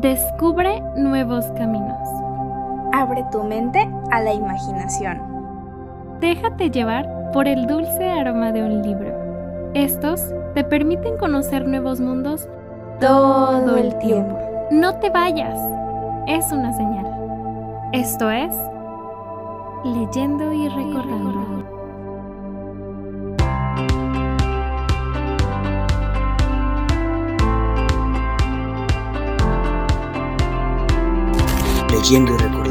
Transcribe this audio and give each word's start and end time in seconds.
Descubre 0.00 0.82
nuevos 0.96 1.44
caminos. 1.56 2.08
Abre 2.92 3.24
tu 3.30 3.44
mente 3.44 3.88
a 4.10 4.20
la 4.20 4.32
imaginación. 4.32 5.22
Déjate 6.18 6.68
llevar 6.72 7.30
por 7.32 7.46
el 7.46 7.68
dulce 7.68 8.10
aroma 8.10 8.50
de 8.50 8.64
un 8.64 8.82
libro. 8.82 9.70
Estos 9.74 10.34
te 10.54 10.64
permiten 10.64 11.16
conocer 11.16 11.68
nuevos 11.68 12.00
mundos 12.00 12.48
todo 12.98 13.76
el 13.76 13.96
tiempo. 13.98 14.36
No 14.72 14.98
te 14.98 15.10
vayas. 15.10 15.56
Es 16.26 16.50
una 16.50 16.72
señal. 16.72 17.06
Esto 17.92 18.28
es 18.30 18.52
Leyendo 19.84 20.52
y 20.52 20.68
Recordando. 20.70 21.43
Leyendo 32.04 32.34
y 32.34 32.36
Recordando, 32.36 32.63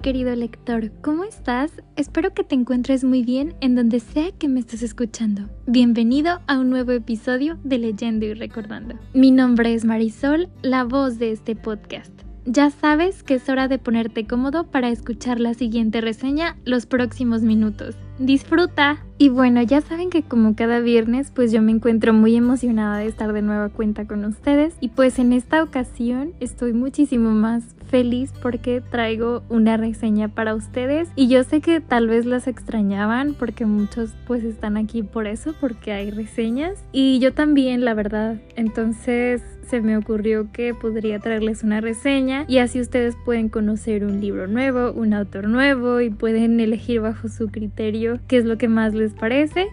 querido 0.00 0.34
lector, 0.34 0.92
¿cómo 1.02 1.24
estás? 1.24 1.72
Espero 1.96 2.32
que 2.32 2.44
te 2.44 2.54
encuentres 2.54 3.04
muy 3.04 3.22
bien 3.22 3.54
en 3.60 3.74
donde 3.74 4.00
sea 4.00 4.30
que 4.32 4.48
me 4.48 4.60
estés 4.60 4.82
escuchando. 4.82 5.48
Bienvenido 5.66 6.40
a 6.46 6.58
un 6.58 6.70
nuevo 6.70 6.92
episodio 6.92 7.58
de 7.64 7.78
Leyendo 7.78 8.26
y 8.26 8.34
Recordando. 8.34 8.98
Mi 9.14 9.30
nombre 9.30 9.74
es 9.74 9.84
Marisol, 9.84 10.48
la 10.62 10.84
voz 10.84 11.18
de 11.18 11.32
este 11.32 11.56
podcast. 11.56 12.27
Ya 12.44 12.70
sabes 12.70 13.22
que 13.22 13.34
es 13.34 13.48
hora 13.48 13.68
de 13.68 13.78
ponerte 13.78 14.26
cómodo 14.26 14.64
para 14.64 14.88
escuchar 14.88 15.38
la 15.40 15.54
siguiente 15.54 16.00
reseña 16.00 16.56
los 16.64 16.86
próximos 16.86 17.42
minutos. 17.42 17.94
Disfruta. 18.18 19.04
Y 19.18 19.28
bueno, 19.28 19.62
ya 19.62 19.80
saben 19.80 20.10
que 20.10 20.22
como 20.22 20.56
cada 20.56 20.80
viernes, 20.80 21.30
pues 21.34 21.52
yo 21.52 21.60
me 21.62 21.72
encuentro 21.72 22.12
muy 22.12 22.36
emocionada 22.36 22.98
de 22.98 23.06
estar 23.06 23.32
de 23.32 23.42
nueva 23.42 23.68
cuenta 23.68 24.06
con 24.06 24.24
ustedes. 24.24 24.74
Y 24.80 24.88
pues 24.88 25.18
en 25.18 25.32
esta 25.32 25.62
ocasión 25.62 26.32
estoy 26.40 26.72
muchísimo 26.72 27.30
más 27.30 27.64
feliz 27.88 28.32
porque 28.42 28.80
traigo 28.80 29.42
una 29.48 29.76
reseña 29.76 30.28
para 30.28 30.54
ustedes. 30.54 31.08
Y 31.16 31.28
yo 31.28 31.44
sé 31.44 31.60
que 31.60 31.80
tal 31.80 32.08
vez 32.08 32.26
las 32.26 32.46
extrañaban 32.46 33.34
porque 33.34 33.66
muchos 33.66 34.14
pues 34.26 34.44
están 34.44 34.76
aquí 34.76 35.02
por 35.02 35.26
eso, 35.26 35.54
porque 35.60 35.92
hay 35.92 36.10
reseñas. 36.10 36.84
Y 36.92 37.18
yo 37.18 37.34
también, 37.34 37.84
la 37.84 37.94
verdad. 37.94 38.36
Entonces 38.56 39.42
se 39.68 39.80
me 39.80 39.96
ocurrió 39.96 40.50
que 40.52 40.74
podría 40.74 41.18
traerles 41.18 41.62
una 41.62 41.80
reseña 41.80 42.44
y 42.48 42.58
así 42.58 42.80
ustedes 42.80 43.16
pueden 43.24 43.48
conocer 43.48 44.04
un 44.04 44.20
libro 44.20 44.46
nuevo, 44.46 44.92
un 44.92 45.14
autor 45.14 45.48
nuevo 45.48 46.00
y 46.00 46.10
pueden 46.10 46.58
elegir 46.60 47.00
bajo 47.00 47.28
su 47.28 47.48
criterio 47.48 48.18
qué 48.26 48.38
es 48.38 48.44
lo 48.44 48.58
que 48.58 48.68
más 48.68 48.94
les 48.94 49.12
parece. 49.12 49.68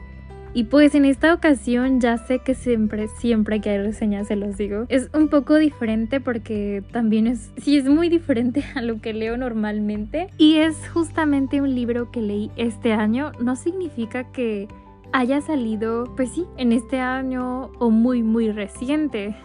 Y 0.54 0.64
pues 0.64 0.96
en 0.96 1.04
esta 1.04 1.34
ocasión 1.34 2.00
ya 2.00 2.18
sé 2.18 2.40
que 2.40 2.56
siempre, 2.56 3.10
siempre 3.10 3.60
que 3.60 3.72
hay 3.72 3.78
reseñas 3.80 4.30
se 4.30 4.38
los 4.38 4.56
digo. 4.56 4.86
Es 4.88 5.10
un 5.14 5.28
poco 5.28 5.56
diferente 5.56 6.22
porque 6.22 6.82
también 6.94 7.28
es, 7.28 7.52
sí 7.58 7.78
es 7.78 7.84
muy 7.90 8.08
diferente 8.08 8.64
a 8.76 8.82
lo 8.82 9.02
que 9.02 9.14
leo 9.14 9.36
normalmente. 9.36 10.30
Y 10.38 10.56
es 10.56 10.78
justamente 10.94 11.60
un 11.60 11.76
libro 11.76 12.10
que 12.10 12.22
leí 12.22 12.52
este 12.56 12.94
año. 12.94 13.34
No 13.42 13.58
significa 13.58 14.32
que 14.32 14.70
haya 15.12 15.42
salido, 15.42 16.06
pues 16.16 16.32
sí, 16.32 16.46
en 16.56 16.72
este 16.72 17.02
año 17.02 17.72
o 17.80 17.90
muy, 17.90 18.24
muy 18.24 18.50
reciente. 18.50 19.36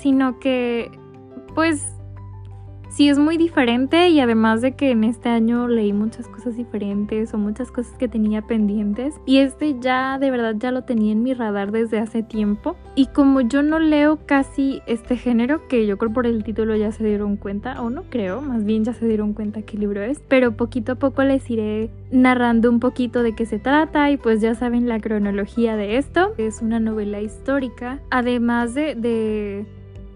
Sino 0.00 0.38
que, 0.38 0.90
pues 1.54 1.96
sí 2.96 3.10
es 3.10 3.18
muy 3.18 3.36
diferente 3.36 4.08
y 4.08 4.20
además 4.20 4.62
de 4.62 4.72
que 4.72 4.90
en 4.90 5.04
este 5.04 5.28
año 5.28 5.68
leí 5.68 5.92
muchas 5.92 6.28
cosas 6.28 6.56
diferentes 6.56 7.34
o 7.34 7.38
muchas 7.38 7.70
cosas 7.70 7.92
que 7.98 8.08
tenía 8.08 8.40
pendientes 8.40 9.14
y 9.26 9.38
este 9.38 9.78
ya 9.78 10.18
de 10.18 10.30
verdad 10.30 10.54
ya 10.58 10.70
lo 10.70 10.82
tenía 10.82 11.12
en 11.12 11.22
mi 11.22 11.34
radar 11.34 11.72
desde 11.72 11.98
hace 11.98 12.22
tiempo 12.22 12.74
y 12.94 13.08
como 13.08 13.42
yo 13.42 13.62
no 13.62 13.78
leo 13.78 14.20
casi 14.24 14.80
este 14.86 15.18
género 15.18 15.68
que 15.68 15.86
yo 15.86 15.98
creo 15.98 16.12
por 16.12 16.26
el 16.26 16.42
título 16.42 16.74
ya 16.74 16.90
se 16.90 17.04
dieron 17.04 17.36
cuenta 17.36 17.82
o 17.82 17.90
no 17.90 18.04
creo 18.08 18.40
más 18.40 18.64
bien 18.64 18.84
ya 18.84 18.94
se 18.94 19.06
dieron 19.06 19.34
cuenta 19.34 19.60
qué 19.60 19.76
libro 19.76 20.02
es 20.02 20.22
pero 20.28 20.56
poquito 20.56 20.92
a 20.92 20.94
poco 20.94 21.22
les 21.22 21.50
iré 21.50 21.90
narrando 22.10 22.70
un 22.70 22.80
poquito 22.80 23.22
de 23.22 23.34
qué 23.34 23.44
se 23.44 23.58
trata 23.58 24.10
y 24.10 24.16
pues 24.16 24.40
ya 24.40 24.54
saben 24.54 24.88
la 24.88 25.00
cronología 25.00 25.76
de 25.76 25.96
esto. 25.96 26.32
Es 26.38 26.62
una 26.62 26.80
novela 26.80 27.20
histórica 27.20 28.00
además 28.10 28.74
de, 28.74 28.94
de 28.94 29.66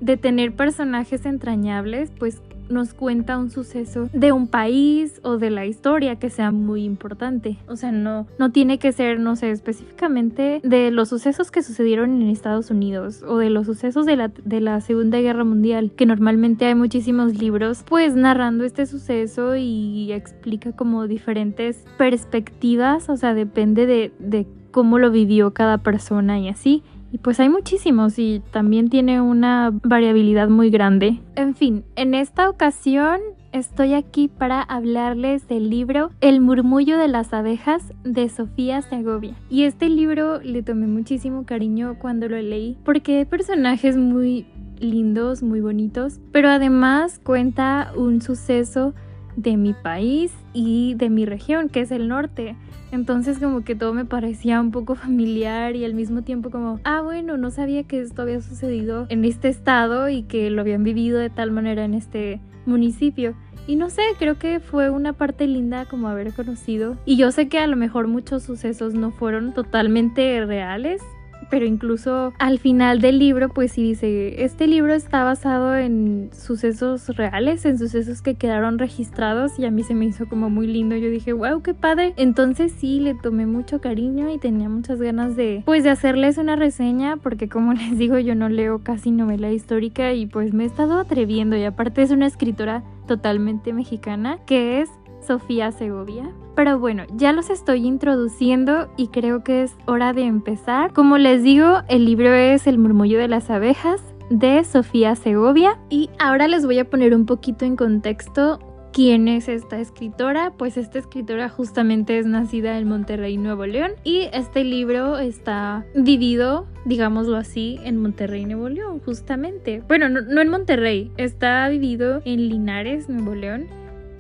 de 0.00 0.16
tener 0.16 0.53
personajes 0.53 1.27
entrañables, 1.27 2.11
pues 2.19 2.41
nos 2.71 2.94
cuenta 2.94 3.37
un 3.37 3.50
suceso 3.50 4.09
de 4.12 4.33
un 4.33 4.47
país 4.47 5.21
o 5.22 5.37
de 5.37 5.50
la 5.50 5.66
historia 5.66 6.16
que 6.16 6.31
sea 6.31 6.53
muy 6.53 6.84
importante. 6.84 7.59
O 7.69 7.77
sea, 7.77 7.93
no, 7.93 8.27
no 8.38 8.53
tiene 8.53 8.78
que 8.78 8.93
ser, 8.93 9.19
no 9.19 9.37
sé, 9.37 9.50
específicamente 9.50 10.61
de 10.62 10.91
los 10.91 11.09
sucesos 11.09 11.50
que 11.50 11.62
sucedieron 11.62 12.22
en 12.22 12.28
Estados 12.28 12.71
Unidos 12.71 13.22
o 13.27 13.38
de 13.38 13.50
los 13.50 13.66
sucesos 13.66 14.06
de 14.06 14.16
la, 14.16 14.28
de 14.28 14.61
la 14.61 14.81
Segunda 14.81 15.21
Guerra 15.21 15.44
Mundial, 15.44 15.91
que 15.97 16.06
normalmente 16.06 16.67
hay 16.67 16.75
muchísimos 16.75 17.37
libros, 17.37 17.84
pues 17.88 18.15
narrando 18.15 18.65
este 18.65 18.87
suceso 18.87 19.56
y 19.56 20.12
explica 20.12 20.72
como 20.72 21.06
diferentes 21.06 21.84
perspectivas, 21.99 23.09
o 23.09 23.17
sea, 23.17 23.34
depende 23.34 23.87
de, 23.87 24.12
de 24.19 24.47
cómo 24.71 24.99
lo 24.99 25.11
vivió 25.11 25.53
cada 25.53 25.78
persona 25.78 26.38
y 26.38 26.49
así. 26.49 26.82
Y 27.12 27.19
pues 27.19 27.41
hay 27.41 27.48
muchísimos 27.48 28.19
y 28.19 28.43
también 28.53 28.88
tiene 28.88 29.21
una 29.21 29.72
variabilidad 29.82 30.48
muy 30.48 30.71
grande. 30.71 31.21
En 31.34 31.54
fin, 31.54 31.84
en 31.97 32.15
esta 32.15 32.48
ocasión 32.48 33.21
estoy 33.53 33.94
aquí 33.94 34.28
para 34.28 34.62
hablarles 34.62 35.49
del 35.49 35.70
libro 35.70 36.10
El 36.20 36.41
murmullo 36.41 36.99
de 36.99 37.09
las 37.09 37.32
abejas 37.32 37.93
de 38.04 38.28
Sofía 38.28 38.82
Segovia. 38.82 39.34
Y 39.49 39.65
este 39.65 39.88
libro 39.88 40.41
le 40.41 40.62
tomé 40.62 40.87
muchísimo 40.87 41.44
cariño 41.44 41.97
cuando 41.99 42.28
lo 42.28 42.41
leí 42.41 42.78
porque 42.84 43.26
personajes 43.26 43.97
muy 43.97 44.47
lindos, 44.78 45.43
muy 45.43 45.60
bonitos, 45.60 46.20
pero 46.32 46.49
además 46.49 47.20
cuenta 47.22 47.93
un 47.97 48.22
suceso 48.22 48.94
de 49.37 49.56
mi 49.56 49.75
país 49.75 50.32
y 50.53 50.94
de 50.94 51.10
mi 51.10 51.25
región, 51.25 51.69
que 51.69 51.81
es 51.81 51.91
el 51.91 52.09
norte. 52.09 52.56
Entonces 52.92 53.38
como 53.38 53.62
que 53.62 53.74
todo 53.74 53.94
me 53.94 54.04
parecía 54.04 54.60
un 54.60 54.70
poco 54.70 54.94
familiar 54.96 55.76
y 55.76 55.84
al 55.84 55.94
mismo 55.94 56.22
tiempo 56.22 56.50
como, 56.50 56.80
ah 56.84 57.00
bueno, 57.02 57.36
no 57.36 57.50
sabía 57.50 57.84
que 57.84 58.00
esto 58.00 58.22
había 58.22 58.40
sucedido 58.40 59.06
en 59.08 59.24
este 59.24 59.48
estado 59.48 60.08
y 60.08 60.22
que 60.22 60.50
lo 60.50 60.60
habían 60.60 60.84
vivido 60.84 61.18
de 61.18 61.30
tal 61.30 61.50
manera 61.50 61.84
en 61.84 61.94
este 61.94 62.40
municipio. 62.66 63.34
Y 63.66 63.76
no 63.76 63.90
sé, 63.90 64.02
creo 64.18 64.38
que 64.38 64.58
fue 64.58 64.90
una 64.90 65.12
parte 65.12 65.46
linda 65.46 65.84
como 65.84 66.08
haber 66.08 66.32
conocido. 66.32 66.96
Y 67.04 67.16
yo 67.16 67.30
sé 67.30 67.48
que 67.48 67.58
a 67.58 67.66
lo 67.66 67.76
mejor 67.76 68.08
muchos 68.08 68.42
sucesos 68.42 68.94
no 68.94 69.10
fueron 69.10 69.52
totalmente 69.52 70.44
reales, 70.44 71.02
pero 71.50 71.66
incluso 71.66 72.33
al 72.38 72.59
final 72.59 73.00
del 73.00 73.19
libro 73.19 73.49
pues 73.49 73.72
sí 73.72 73.83
dice, 73.83 74.44
este 74.44 74.66
libro 74.66 74.94
está 74.94 75.25
basado 75.25 75.77
en 75.77 76.31
sucesos 76.33 77.09
reales, 77.09 77.65
en 77.65 77.78
sucesos 77.78 78.22
que 78.22 78.34
quedaron 78.34 78.78
registrados 78.78 79.59
y 79.59 79.65
a 79.65 79.71
mí 79.71 79.83
se 79.83 79.94
me 79.94 80.06
hizo 80.06 80.28
como 80.28 80.50
muy 80.50 80.66
lindo, 80.66 80.97
yo 80.97 81.11
dije, 81.11 81.33
wow, 81.33 81.62
qué 81.62 81.75
padre, 81.75 82.15
entonces 82.16 82.72
sí 82.72 83.00
le 83.00 83.15
tomé 83.15 83.47
mucho 83.47 83.81
cariño 83.81 84.31
y 84.31 84.38
tenía 84.38 84.69
muchas 84.69 85.00
ganas 85.00 85.37
de 85.37 85.62
pues 85.66 85.84
de 85.84 85.91
hacerles 85.91 86.38
una 86.38 86.56
reseña 86.56 87.16
porque 87.16 87.49
como 87.49 87.72
les 87.75 87.99
digo 87.99 88.19
yo 88.19 88.34
no 88.34 88.49
leo 88.49 88.81
casi 88.82 89.11
novela 89.11 89.50
histórica 89.50 90.12
y 90.12 90.27
pues 90.27 90.53
me 90.53 90.65
he 90.65 90.67
estado 90.67 90.99
atreviendo. 90.99 91.56
Y 91.56 91.65
aparte 91.65 92.03
es 92.03 92.11
una 92.11 92.27
escritora 92.27 92.82
totalmente 93.06 93.72
mexicana 93.72 94.38
que 94.47 94.81
es 94.81 94.88
Sofía 95.20 95.72
Segovia. 95.72 96.31
Pero 96.54 96.78
bueno, 96.78 97.04
ya 97.14 97.32
los 97.32 97.50
estoy 97.50 97.86
introduciendo 97.86 98.88
y 98.97 99.08
creo 99.08 99.42
que 99.42 99.62
es 99.62 99.75
hora 99.86 100.12
de 100.12 100.22
empezar. 100.22 100.92
Como 100.92 101.19
les 101.19 101.42
digo, 101.42 101.82
el 101.88 102.05
libro 102.05 102.32
es 102.32 102.67
El 102.67 102.78
murmullo 102.78 103.19
de 103.19 103.28
las 103.28 103.50
abejas 103.50 104.02
de 104.31 104.62
Sofía 104.64 105.17
Segovia 105.17 105.78
y 105.88 106.11
ahora 106.19 106.49
les 106.49 106.64
voy 106.64 106.78
a 106.78 106.88
poner 106.88 107.14
un 107.14 107.26
poquito 107.26 107.64
en 107.64 107.76
contexto 107.76 108.58
¿Quién 108.93 109.28
es 109.28 109.49
esta 109.49 109.78
escritora? 109.78 110.52
Pues 110.56 110.76
esta 110.76 110.99
escritora 110.99 111.49
justamente 111.49 112.19
es 112.19 112.26
nacida 112.26 112.76
en 112.76 112.88
Monterrey, 112.88 113.37
Nuevo 113.37 113.64
León 113.64 113.93
y 114.02 114.28
este 114.32 114.64
libro 114.64 115.19
está 115.19 115.87
dividido, 115.94 116.67
digámoslo 116.87 117.37
así, 117.37 117.78
en 117.84 117.99
Monterrey, 117.99 118.46
Nuevo 118.46 118.69
León, 118.69 119.00
justamente. 119.05 119.84
Bueno, 119.87 120.08
no, 120.08 120.22
no 120.22 120.40
en 120.40 120.49
Monterrey, 120.49 121.12
está 121.19 121.69
dividido 121.69 122.20
en 122.25 122.49
Linares, 122.49 123.08
Nuevo 123.08 123.37
León 123.37 123.69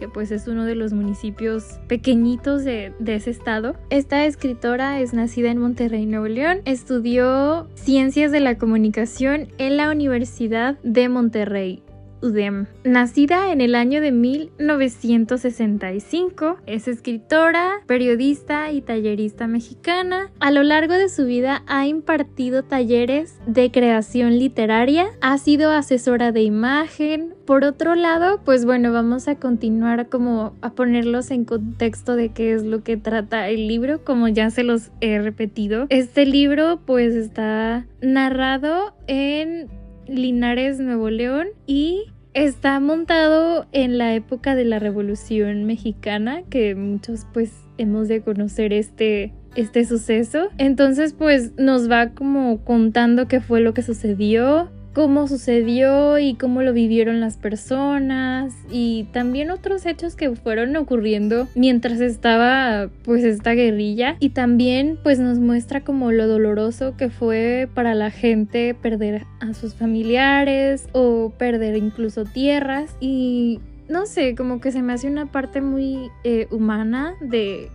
que 0.00 0.08
pues 0.08 0.30
es 0.30 0.48
uno 0.48 0.64
de 0.64 0.74
los 0.74 0.94
municipios 0.94 1.78
pequeñitos 1.86 2.64
de, 2.64 2.94
de, 2.98 3.16
ese 3.16 3.30
estado. 3.30 3.76
Esta 3.90 4.24
escritora 4.24 4.98
es 4.98 5.12
nacida 5.12 5.50
en 5.50 5.58
Monterrey, 5.58 6.06
Nuevo 6.06 6.26
León. 6.26 6.62
Estudió 6.64 7.68
Ciencias 7.74 8.32
de 8.32 8.40
la 8.40 8.56
Comunicación 8.56 9.48
en 9.58 9.76
la 9.76 9.90
Universidad 9.90 10.78
de 10.82 11.10
Monterrey. 11.10 11.82
Udem. 12.22 12.66
Nacida 12.84 13.52
en 13.52 13.60
el 13.60 13.74
año 13.74 14.00
de 14.00 14.12
1965, 14.12 16.58
es 16.66 16.88
escritora, 16.88 17.82
periodista 17.86 18.72
y 18.72 18.82
tallerista 18.82 19.46
mexicana. 19.46 20.30
A 20.40 20.50
lo 20.50 20.62
largo 20.62 20.94
de 20.94 21.08
su 21.08 21.26
vida 21.26 21.62
ha 21.66 21.86
impartido 21.86 22.62
talleres 22.62 23.38
de 23.46 23.70
creación 23.70 24.38
literaria, 24.38 25.08
ha 25.20 25.38
sido 25.38 25.70
asesora 25.70 26.32
de 26.32 26.42
imagen. 26.42 27.34
Por 27.46 27.64
otro 27.64 27.94
lado, 27.94 28.40
pues 28.44 28.64
bueno, 28.64 28.92
vamos 28.92 29.28
a 29.28 29.36
continuar 29.36 30.08
como 30.08 30.54
a 30.60 30.74
ponerlos 30.74 31.30
en 31.30 31.44
contexto 31.44 32.16
de 32.16 32.30
qué 32.30 32.52
es 32.52 32.64
lo 32.64 32.82
que 32.82 32.96
trata 32.96 33.48
el 33.48 33.66
libro, 33.66 34.04
como 34.04 34.28
ya 34.28 34.50
se 34.50 34.62
los 34.62 34.90
he 35.00 35.20
repetido. 35.20 35.86
Este 35.88 36.26
libro 36.26 36.80
pues 36.84 37.14
está 37.14 37.86
narrado 38.00 38.94
en 39.06 39.68
Linares, 40.10 40.80
Nuevo 40.80 41.10
León 41.10 41.48
y 41.66 42.12
está 42.34 42.78
montado 42.80 43.66
en 43.72 43.98
la 43.98 44.14
época 44.14 44.54
de 44.54 44.64
la 44.64 44.78
Revolución 44.78 45.64
Mexicana, 45.64 46.42
que 46.48 46.74
muchos 46.74 47.26
pues 47.32 47.52
hemos 47.78 48.08
de 48.08 48.22
conocer 48.22 48.72
este 48.72 49.32
este 49.56 49.84
suceso. 49.84 50.48
Entonces 50.58 51.12
pues 51.12 51.52
nos 51.56 51.90
va 51.90 52.10
como 52.10 52.64
contando 52.64 53.26
qué 53.26 53.40
fue 53.40 53.60
lo 53.60 53.74
que 53.74 53.82
sucedió, 53.82 54.70
cómo 54.94 55.28
sucedió 55.28 56.18
y 56.18 56.34
cómo 56.34 56.62
lo 56.62 56.72
vivieron 56.72 57.20
las 57.20 57.36
personas 57.36 58.54
y 58.70 59.06
también 59.12 59.50
otros 59.50 59.86
hechos 59.86 60.16
que 60.16 60.34
fueron 60.34 60.76
ocurriendo 60.76 61.48
mientras 61.54 62.00
estaba 62.00 62.88
pues 63.04 63.24
esta 63.24 63.52
guerrilla. 63.52 64.16
Y 64.20 64.30
también 64.30 64.98
pues 65.02 65.18
nos 65.18 65.38
muestra 65.38 65.82
como 65.82 66.12
lo 66.12 66.26
doloroso 66.26 66.96
que 66.96 67.10
fue 67.10 67.68
para 67.74 67.94
la 67.94 68.10
gente 68.10 68.74
perder 68.74 69.26
a 69.40 69.54
sus 69.54 69.74
familiares 69.74 70.88
o 70.92 71.32
perder 71.38 71.76
incluso 71.76 72.24
tierras. 72.24 72.96
Y 73.00 73.60
no 73.88 74.06
sé, 74.06 74.34
como 74.34 74.60
que 74.60 74.72
se 74.72 74.82
me 74.82 74.92
hace 74.92 75.08
una 75.08 75.26
parte 75.26 75.60
muy 75.60 76.10
eh, 76.24 76.46
humana 76.50 77.14
de 77.20 77.70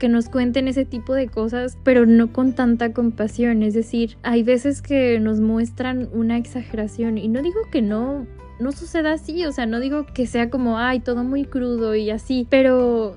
que 0.00 0.08
nos 0.08 0.28
cuenten 0.28 0.66
ese 0.66 0.84
tipo 0.84 1.14
de 1.14 1.28
cosas, 1.28 1.78
pero 1.84 2.06
no 2.06 2.32
con 2.32 2.54
tanta 2.54 2.92
compasión. 2.92 3.62
Es 3.62 3.74
decir, 3.74 4.16
hay 4.24 4.42
veces 4.42 4.82
que 4.82 5.20
nos 5.20 5.38
muestran 5.38 6.08
una 6.12 6.36
exageración 6.36 7.18
y 7.18 7.28
no 7.28 7.42
digo 7.42 7.60
que 7.70 7.82
no 7.82 8.26
no 8.58 8.72
suceda 8.72 9.12
así, 9.12 9.46
o 9.46 9.52
sea, 9.52 9.64
no 9.64 9.80
digo 9.80 10.04
que 10.12 10.26
sea 10.26 10.50
como, 10.50 10.76
ay, 10.76 11.00
todo 11.00 11.24
muy 11.24 11.46
crudo 11.46 11.94
y 11.94 12.10
así, 12.10 12.46
pero 12.50 13.16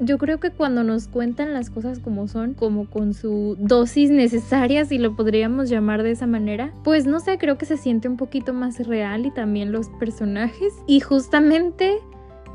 yo 0.00 0.18
creo 0.18 0.40
que 0.40 0.50
cuando 0.50 0.82
nos 0.82 1.08
cuentan 1.08 1.52
las 1.52 1.70
cosas 1.70 1.98
como 1.98 2.26
son, 2.26 2.54
como 2.54 2.88
con 2.88 3.12
su 3.12 3.56
dosis 3.58 4.10
necesaria, 4.10 4.84
si 4.84 4.98
lo 4.98 5.14
podríamos 5.14 5.68
llamar 5.68 6.02
de 6.02 6.12
esa 6.12 6.26
manera, 6.26 6.72
pues 6.84 7.06
no 7.06 7.20
sé, 7.20 7.38
creo 7.38 7.58
que 7.58 7.66
se 7.66 7.76
siente 7.76 8.08
un 8.08 8.16
poquito 8.16 8.54
más 8.54 8.86
real 8.86 9.26
y 9.26 9.30
también 9.30 9.72
los 9.72 9.90
personajes. 10.00 10.72
Y 10.86 11.00
justamente 11.00 11.98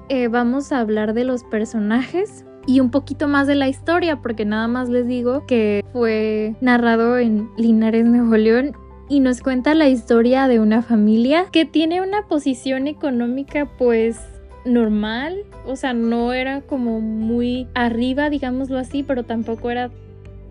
eh, 0.09 0.27
vamos 0.27 0.71
a 0.71 0.79
hablar 0.79 1.13
de 1.13 1.23
los 1.23 1.43
personajes 1.43 2.45
y 2.67 2.81
un 2.81 2.91
poquito 2.91 3.27
más 3.27 3.47
de 3.47 3.55
la 3.55 3.69
historia, 3.69 4.17
porque 4.17 4.45
nada 4.45 4.67
más 4.67 4.89
les 4.89 5.07
digo 5.07 5.45
que 5.47 5.83
fue 5.93 6.55
narrado 6.61 7.17
en 7.17 7.49
Linares, 7.57 8.05
Nuevo 8.05 8.35
León 8.35 8.73
y 9.09 9.21
nos 9.21 9.41
cuenta 9.41 9.73
la 9.73 9.87
historia 9.87 10.47
de 10.49 10.59
una 10.59 10.81
familia 10.81 11.45
que 11.51 11.65
tiene 11.65 12.01
una 12.01 12.27
posición 12.27 12.87
económica 12.87 13.65
pues 13.77 14.19
normal, 14.65 15.37
o 15.65 15.77
sea, 15.77 15.93
no 15.93 16.33
era 16.33 16.61
como 16.61 16.99
muy 16.99 17.67
arriba, 17.73 18.29
digámoslo 18.29 18.77
así, 18.77 19.01
pero 19.03 19.23
tampoco 19.23 19.71
era 19.71 19.89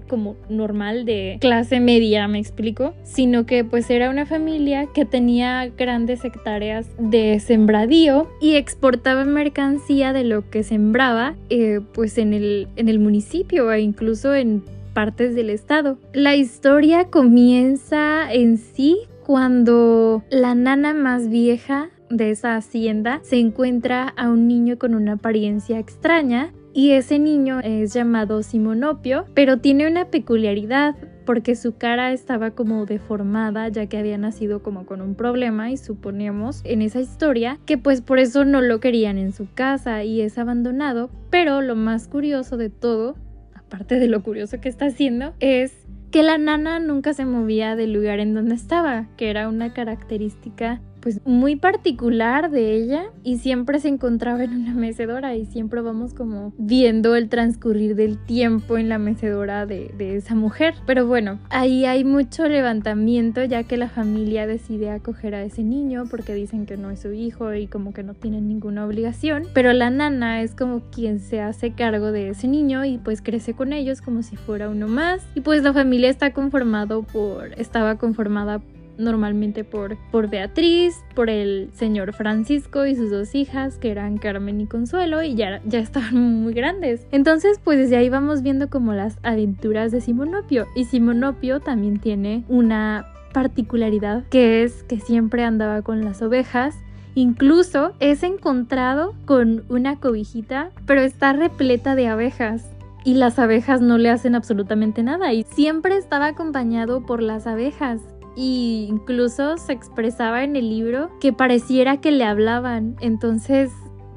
como 0.07 0.37
normal 0.49 1.05
de 1.05 1.39
clase 1.41 1.81
media, 1.81 2.29
me 2.29 2.39
explico, 2.39 2.95
sino 3.03 3.47
que 3.47 3.65
pues 3.65 3.91
era 3.91 4.11
una 4.11 4.27
familia 4.27 4.87
que 4.95 5.05
tenía 5.05 5.67
grandes 5.77 6.25
hectáreas 6.25 6.89
de 6.99 7.41
sembradío 7.41 8.29
y 8.41 8.55
exportaba 8.55 9.25
mercancía 9.25 10.13
de 10.13 10.25
lo 10.25 10.49
que 10.51 10.63
sembraba 10.63 11.35
eh, 11.51 11.81
pues 11.93 12.19
en 12.19 12.35
el, 12.35 12.69
en 12.77 12.89
el 12.89 12.99
municipio 12.99 13.73
e 13.73 13.81
incluso 13.81 14.35
en 14.35 14.63
partes 14.95 15.35
del 15.35 15.51
estado. 15.51 15.99
La 16.15 16.37
historia 16.37 17.05
comienza 17.05 18.33
en 18.33 18.57
sí 18.57 18.97
cuando 19.27 20.23
la 20.31 20.55
nana 20.55 20.95
más 20.95 21.29
vieja 21.29 21.91
de 22.11 22.31
esa 22.31 22.57
hacienda 22.57 23.21
se 23.23 23.39
encuentra 23.39 24.09
a 24.17 24.29
un 24.29 24.47
niño 24.49 24.79
con 24.79 24.95
una 24.95 25.15
apariencia 25.15 25.79
extraña 25.79 26.53
y 26.77 26.91
ese 26.91 27.19
niño 27.19 27.61
es 27.61 27.95
llamado 27.95 28.43
Simonopio, 28.43 29.25
pero 29.33 29.57
tiene 29.61 29.89
una 29.89 30.11
peculiaridad 30.11 30.95
porque 31.25 31.57
su 31.57 31.79
cara 31.79 32.13
estaba 32.13 32.51
como 32.51 32.85
deformada 32.85 33.67
ya 33.71 33.87
que 33.87 33.97
había 33.97 34.19
nacido 34.19 34.63
como 34.63 34.85
con 34.85 35.01
un 35.01 35.15
problema 35.15 35.71
y 35.71 35.79
suponemos 35.79 36.61
en 36.65 36.83
esa 36.83 37.01
historia 37.01 37.59
que 37.65 37.79
pues 37.79 38.03
por 38.03 38.19
eso 38.19 38.45
no 38.45 38.61
lo 38.61 38.79
querían 38.79 39.17
en 39.17 39.33
su 39.33 39.49
casa 39.55 40.05
y 40.05 40.21
es 40.21 40.37
abandonado, 40.37 41.09
pero 41.31 41.63
lo 41.63 41.77
más 41.77 42.09
curioso 42.09 42.59
de 42.59 42.69
todo, 42.69 43.17
aparte 43.55 43.99
de 43.99 44.09
lo 44.09 44.23
curioso 44.23 44.61
que 44.61 44.69
está 44.69 44.85
haciendo, 44.85 45.33
es 45.41 45.87
que 46.11 46.23
la 46.23 46.37
nana 46.37 46.79
nunca 46.79 47.15
se 47.15 47.25
movía 47.25 47.75
del 47.75 47.95
lugar 47.95 48.21
en 48.21 48.35
donde 48.35 48.55
estaba, 48.55 49.09
que 49.17 49.31
era 49.31 49.49
una 49.49 49.73
característica 49.73 50.83
pues 51.07 51.25
muy 51.25 51.55
particular 51.55 52.51
de 52.51 52.75
ella 52.75 53.05
y 53.23 53.39
siempre 53.39 53.79
se 53.79 53.87
encontraba 53.87 54.43
en 54.43 54.53
una 54.55 54.75
mecedora 54.75 55.37
y 55.37 55.47
siempre 55.47 55.81
vamos 55.81 56.15
como 56.15 56.53
viendo 56.59 57.15
el 57.15 57.29
transcurrir 57.29 57.95
del 57.95 58.19
tiempo 58.19 58.77
en 58.77 58.89
la 58.89 58.99
mecedora 58.99 59.67
de, 59.67 59.95
de 59.97 60.17
esa 60.17 60.35
mujer. 60.35 60.75
Pero 60.85 61.07
bueno, 61.07 61.39
ahí 61.49 61.85
hay 61.85 62.03
mucho 62.03 62.49
levantamiento 62.49 63.45
ya 63.45 63.63
que 63.63 63.77
la 63.77 63.89
familia 63.89 64.49
decide 64.49 64.91
acoger 64.91 65.37
a 65.37 65.45
ese 65.45 65.63
niño 65.63 66.07
porque 66.11 66.35
dicen 66.35 66.67
que 66.67 66.77
no 66.77 66.91
es 66.91 67.03
su 67.03 67.13
hijo 67.13 67.55
y 67.55 67.69
como 67.69 67.93
que 67.93 68.03
no 68.03 68.15
tienen 68.15 68.49
ninguna 68.49 68.85
obligación. 68.85 69.45
Pero 69.55 69.73
la 69.73 69.91
nana 69.91 70.43
es 70.43 70.57
como 70.57 70.81
quien 70.91 71.21
se 71.21 71.41
hace 71.41 71.71
cargo 71.71 72.11
de 72.11 72.31
ese 72.31 72.49
niño 72.49 72.85
y 72.85 72.99
pues 72.99 73.23
crece 73.23 73.55
con 73.55 73.73
ellos 73.73 74.01
como 74.01 74.25
si 74.25 74.35
fuera 74.35 74.69
uno 74.69 74.89
más. 74.89 75.25
Y 75.37 75.43
pues 75.43 75.63
la 75.63 75.73
familia 75.73 76.11
está 76.11 76.33
conformado 76.33 77.05
por, 77.05 77.53
estaba 77.61 77.95
conformada 77.97 78.61
normalmente 78.99 79.65
por, 79.65 79.97
por 80.11 80.29
Beatriz, 80.29 80.97
por 81.15 81.31
el 81.31 81.71
señor 81.73 82.13
Francisco 82.13 82.87
y 82.87 82.95
sus 82.95 83.11
dos 83.11 83.35
hijas, 83.35 83.79
que 83.79 83.91
eran 83.91 84.19
Carmen 84.19 84.61
y 84.61 84.67
Consuelo, 84.67 85.23
y 85.23 85.35
ya, 85.35 85.61
ya 85.65 85.79
estaban 85.79 86.15
muy 86.43 86.55
grandes. 86.55 87.07
Entonces, 87.11 87.61
pues 87.63 87.79
desde 87.79 87.97
ahí 87.97 88.09
vamos 88.09 88.43
viendo 88.43 88.69
como 88.69 88.93
las 88.93 89.19
aventuras 89.23 89.93
de 89.93 90.01
Simonopio. 90.01 90.67
Y 90.75 90.85
Simonopio 90.85 91.61
también 91.61 91.99
tiene 91.99 92.45
una 92.49 93.07
particularidad 93.33 94.25
que 94.31 94.63
es 94.63 94.83
que 94.85 94.99
siempre 94.99 95.45
andaba 95.45 95.83
con 95.83 96.05
las 96.05 96.23
ovejas 96.23 96.77
Incluso 97.17 97.95
es 97.99 98.23
encontrado 98.23 99.15
con 99.25 99.65
una 99.71 99.97
cobijita, 99.97 100.71
pero 100.85 101.01
está 101.01 101.33
repleta 101.33 101.95
de 101.95 102.09
abejas. 102.09 102.71
Y 103.05 103.15
las 103.15 103.39
abejas 103.39 103.81
no 103.81 103.97
le 103.97 104.11
hacen 104.11 104.35
absolutamente 104.35 105.03
nada. 105.03 105.33
Y 105.33 105.45
siempre 105.45 105.97
estaba 105.97 106.27
acompañado 106.27 107.07
por 107.07 107.23
las 107.23 107.47
abejas 107.47 108.03
y 108.37 108.87
incluso 108.89 109.57
se 109.57 109.73
expresaba 109.73 110.45
en 110.45 110.55
el 110.55 110.69
libro 110.69 111.11
que 111.19 111.33
pareciera 111.33 112.01
que 112.01 112.13
le 112.13 112.25
hablaban. 112.25 112.97
Entonces, 113.01 113.73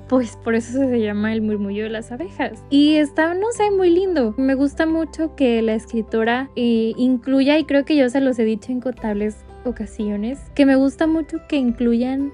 pues 0.10 0.38
por 0.44 0.56
eso 0.56 0.74
se 0.74 1.00
llama 1.00 1.34
el 1.34 1.42
murmullo 1.42 1.84
de 1.84 1.90
las 1.90 2.12
abejas. 2.12 2.64
Y 2.70 2.96
está, 2.96 3.34
no 3.34 3.52
sé, 3.52 3.72
muy 3.72 3.90
lindo. 3.90 4.34
Me 4.38 4.56
gusta 4.56 4.86
mucho 4.86 5.36
que 5.36 5.62
la 5.62 5.76
escritora 5.76 6.50
eh, 6.56 6.94
incluya, 6.98 7.58
y 7.58 7.64
creo 7.64 7.86
que 7.86 7.96
yo 7.96 8.10
se 8.10 8.20
los 8.20 8.38
he 8.40 8.44
dicho 8.44 8.72
en 8.72 8.82
contables 8.82 9.38
ocasiones, 9.66 10.40
que 10.56 10.66
me 10.66 10.76
gusta 10.76 11.08
mucho 11.08 11.38
que 11.48 11.58
incluyan 11.58 12.34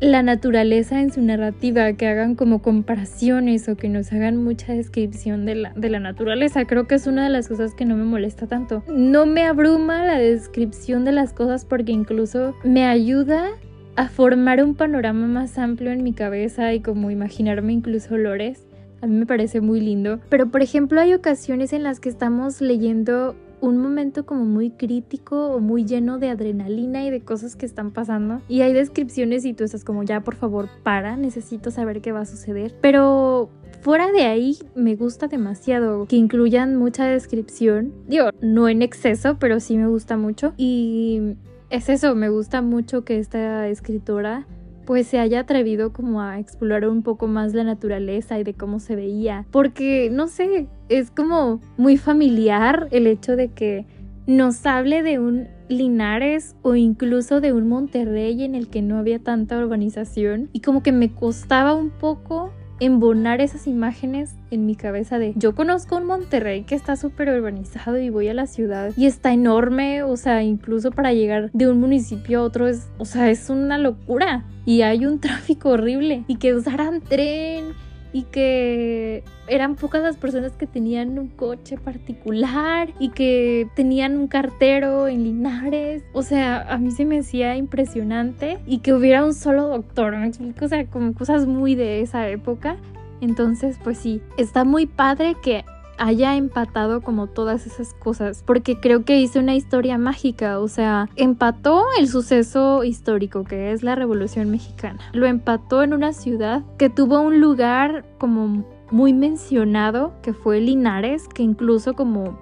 la 0.00 0.22
naturaleza 0.22 1.00
en 1.00 1.12
su 1.12 1.22
narrativa, 1.22 1.92
que 1.94 2.06
hagan 2.06 2.34
como 2.34 2.62
comparaciones 2.62 3.68
o 3.68 3.76
que 3.76 3.88
nos 3.88 4.12
hagan 4.12 4.36
mucha 4.36 4.72
descripción 4.72 5.44
de 5.44 5.56
la, 5.56 5.72
de 5.74 5.90
la 5.90 6.00
naturaleza. 6.00 6.64
Creo 6.64 6.86
que 6.86 6.94
es 6.94 7.06
una 7.06 7.24
de 7.24 7.30
las 7.30 7.48
cosas 7.48 7.74
que 7.74 7.84
no 7.84 7.96
me 7.96 8.04
molesta 8.04 8.46
tanto. 8.46 8.82
No 8.88 9.26
me 9.26 9.44
abruma 9.44 10.04
la 10.04 10.18
descripción 10.18 11.04
de 11.04 11.12
las 11.12 11.32
cosas 11.32 11.64
porque 11.64 11.92
incluso 11.92 12.54
me 12.62 12.84
ayuda 12.84 13.48
a 13.96 14.08
formar 14.08 14.62
un 14.62 14.76
panorama 14.76 15.26
más 15.26 15.58
amplio 15.58 15.90
en 15.90 16.04
mi 16.04 16.12
cabeza 16.12 16.72
y 16.72 16.80
como 16.80 17.10
imaginarme 17.10 17.72
incluso 17.72 18.14
olores. 18.14 18.64
A 19.00 19.06
mí 19.06 19.16
me 19.16 19.26
parece 19.26 19.60
muy 19.60 19.80
lindo. 19.80 20.20
Pero 20.28 20.48
por 20.50 20.62
ejemplo 20.62 21.00
hay 21.00 21.14
ocasiones 21.14 21.72
en 21.72 21.82
las 21.82 21.98
que 21.98 22.08
estamos 22.08 22.60
leyendo 22.60 23.34
un 23.60 23.78
momento 23.78 24.26
como 24.26 24.44
muy 24.44 24.70
crítico 24.70 25.50
o 25.50 25.60
muy 25.60 25.84
lleno 25.84 26.18
de 26.18 26.28
adrenalina 26.28 27.04
y 27.04 27.10
de 27.10 27.20
cosas 27.20 27.56
que 27.56 27.66
están 27.66 27.90
pasando. 27.90 28.40
Y 28.48 28.62
hay 28.62 28.72
descripciones 28.72 29.44
y 29.44 29.54
tú 29.54 29.64
estás 29.64 29.84
como 29.84 30.02
ya 30.02 30.20
por 30.20 30.34
favor 30.34 30.68
para, 30.82 31.16
necesito 31.16 31.70
saber 31.70 32.00
qué 32.00 32.12
va 32.12 32.20
a 32.20 32.26
suceder. 32.26 32.74
Pero 32.80 33.50
fuera 33.80 34.10
de 34.12 34.22
ahí 34.22 34.58
me 34.74 34.94
gusta 34.96 35.28
demasiado 35.28 36.06
que 36.06 36.16
incluyan 36.16 36.76
mucha 36.76 37.06
descripción. 37.06 37.92
Digo, 38.06 38.30
no 38.40 38.68
en 38.68 38.82
exceso, 38.82 39.36
pero 39.38 39.60
sí 39.60 39.76
me 39.76 39.86
gusta 39.86 40.16
mucho. 40.16 40.54
Y 40.56 41.36
es 41.70 41.88
eso, 41.88 42.14
me 42.14 42.28
gusta 42.28 42.62
mucho 42.62 43.04
que 43.04 43.18
esta 43.18 43.68
escritora 43.68 44.46
pues 44.88 45.06
se 45.06 45.18
haya 45.18 45.40
atrevido 45.40 45.92
como 45.92 46.22
a 46.22 46.38
explorar 46.38 46.88
un 46.88 47.02
poco 47.02 47.26
más 47.26 47.52
la 47.52 47.62
naturaleza 47.62 48.38
y 48.38 48.42
de 48.42 48.54
cómo 48.54 48.80
se 48.80 48.96
veía. 48.96 49.44
Porque, 49.50 50.08
no 50.10 50.28
sé, 50.28 50.66
es 50.88 51.10
como 51.10 51.60
muy 51.76 51.98
familiar 51.98 52.88
el 52.90 53.06
hecho 53.06 53.36
de 53.36 53.48
que 53.48 53.84
nos 54.26 54.64
hable 54.64 55.02
de 55.02 55.18
un 55.18 55.48
Linares 55.68 56.56
o 56.62 56.74
incluso 56.74 57.42
de 57.42 57.52
un 57.52 57.68
Monterrey 57.68 58.42
en 58.42 58.54
el 58.54 58.68
que 58.68 58.80
no 58.80 58.96
había 58.96 59.18
tanta 59.18 59.58
urbanización 59.58 60.48
y 60.54 60.60
como 60.60 60.82
que 60.82 60.92
me 60.92 61.12
costaba 61.12 61.74
un 61.74 61.90
poco 61.90 62.50
embonar 62.80 63.40
esas 63.40 63.66
imágenes 63.66 64.34
en 64.50 64.66
mi 64.66 64.76
cabeza 64.76 65.18
de 65.18 65.32
yo 65.36 65.54
conozco 65.54 65.96
un 65.96 66.04
Monterrey 66.04 66.62
que 66.62 66.74
está 66.74 66.96
súper 66.96 67.28
urbanizado 67.28 67.98
y 67.98 68.10
voy 68.10 68.28
a 68.28 68.34
la 68.34 68.46
ciudad 68.46 68.92
y 68.96 69.06
está 69.06 69.32
enorme, 69.32 70.02
o 70.02 70.16
sea, 70.16 70.42
incluso 70.42 70.90
para 70.90 71.12
llegar 71.12 71.50
de 71.52 71.68
un 71.68 71.80
municipio 71.80 72.40
a 72.40 72.42
otro 72.42 72.68
es, 72.68 72.88
o 72.98 73.04
sea, 73.04 73.30
es 73.30 73.50
una 73.50 73.78
locura. 73.78 74.44
Y 74.64 74.82
hay 74.82 75.06
un 75.06 75.20
tráfico 75.20 75.70
horrible 75.70 76.24
y 76.26 76.36
que 76.36 76.54
usaran 76.54 77.00
tren 77.00 77.72
y 78.12 78.22
que 78.24 79.24
eran 79.48 79.76
pocas 79.76 80.02
las 80.02 80.16
personas 80.16 80.52
que 80.52 80.66
tenían 80.66 81.18
un 81.18 81.28
coche 81.28 81.76
particular 81.78 82.92
y 82.98 83.10
que 83.10 83.68
tenían 83.74 84.16
un 84.16 84.28
cartero 84.28 85.08
en 85.08 85.24
Linares. 85.24 86.02
O 86.12 86.22
sea, 86.22 86.62
a 86.72 86.78
mí 86.78 86.90
se 86.90 87.04
me 87.04 87.18
hacía 87.18 87.56
impresionante 87.56 88.58
y 88.66 88.78
que 88.78 88.92
hubiera 88.92 89.24
un 89.24 89.34
solo 89.34 89.68
doctor, 89.68 90.16
¿me 90.16 90.26
explico? 90.26 90.64
O 90.64 90.68
sea, 90.68 90.86
como 90.86 91.14
cosas 91.14 91.46
muy 91.46 91.74
de 91.74 92.00
esa 92.00 92.28
época. 92.28 92.76
Entonces, 93.20 93.78
pues 93.82 93.98
sí, 93.98 94.20
está 94.36 94.64
muy 94.64 94.86
padre 94.86 95.34
que 95.42 95.64
haya 95.98 96.36
empatado 96.36 97.00
como 97.00 97.26
todas 97.26 97.66
esas 97.66 97.92
cosas, 97.94 98.42
porque 98.46 98.78
creo 98.80 99.04
que 99.04 99.20
hizo 99.20 99.40
una 99.40 99.54
historia 99.54 99.98
mágica, 99.98 100.60
o 100.60 100.68
sea, 100.68 101.08
empató 101.16 101.84
el 101.98 102.08
suceso 102.08 102.84
histórico 102.84 103.44
que 103.44 103.72
es 103.72 103.82
la 103.82 103.96
Revolución 103.96 104.50
Mexicana, 104.50 105.00
lo 105.12 105.26
empató 105.26 105.82
en 105.82 105.92
una 105.92 106.12
ciudad 106.12 106.62
que 106.78 106.88
tuvo 106.88 107.20
un 107.20 107.40
lugar 107.40 108.04
como 108.18 108.64
muy 108.90 109.12
mencionado, 109.12 110.14
que 110.22 110.32
fue 110.32 110.60
Linares, 110.60 111.28
que 111.28 111.42
incluso 111.42 111.94
como 111.94 112.38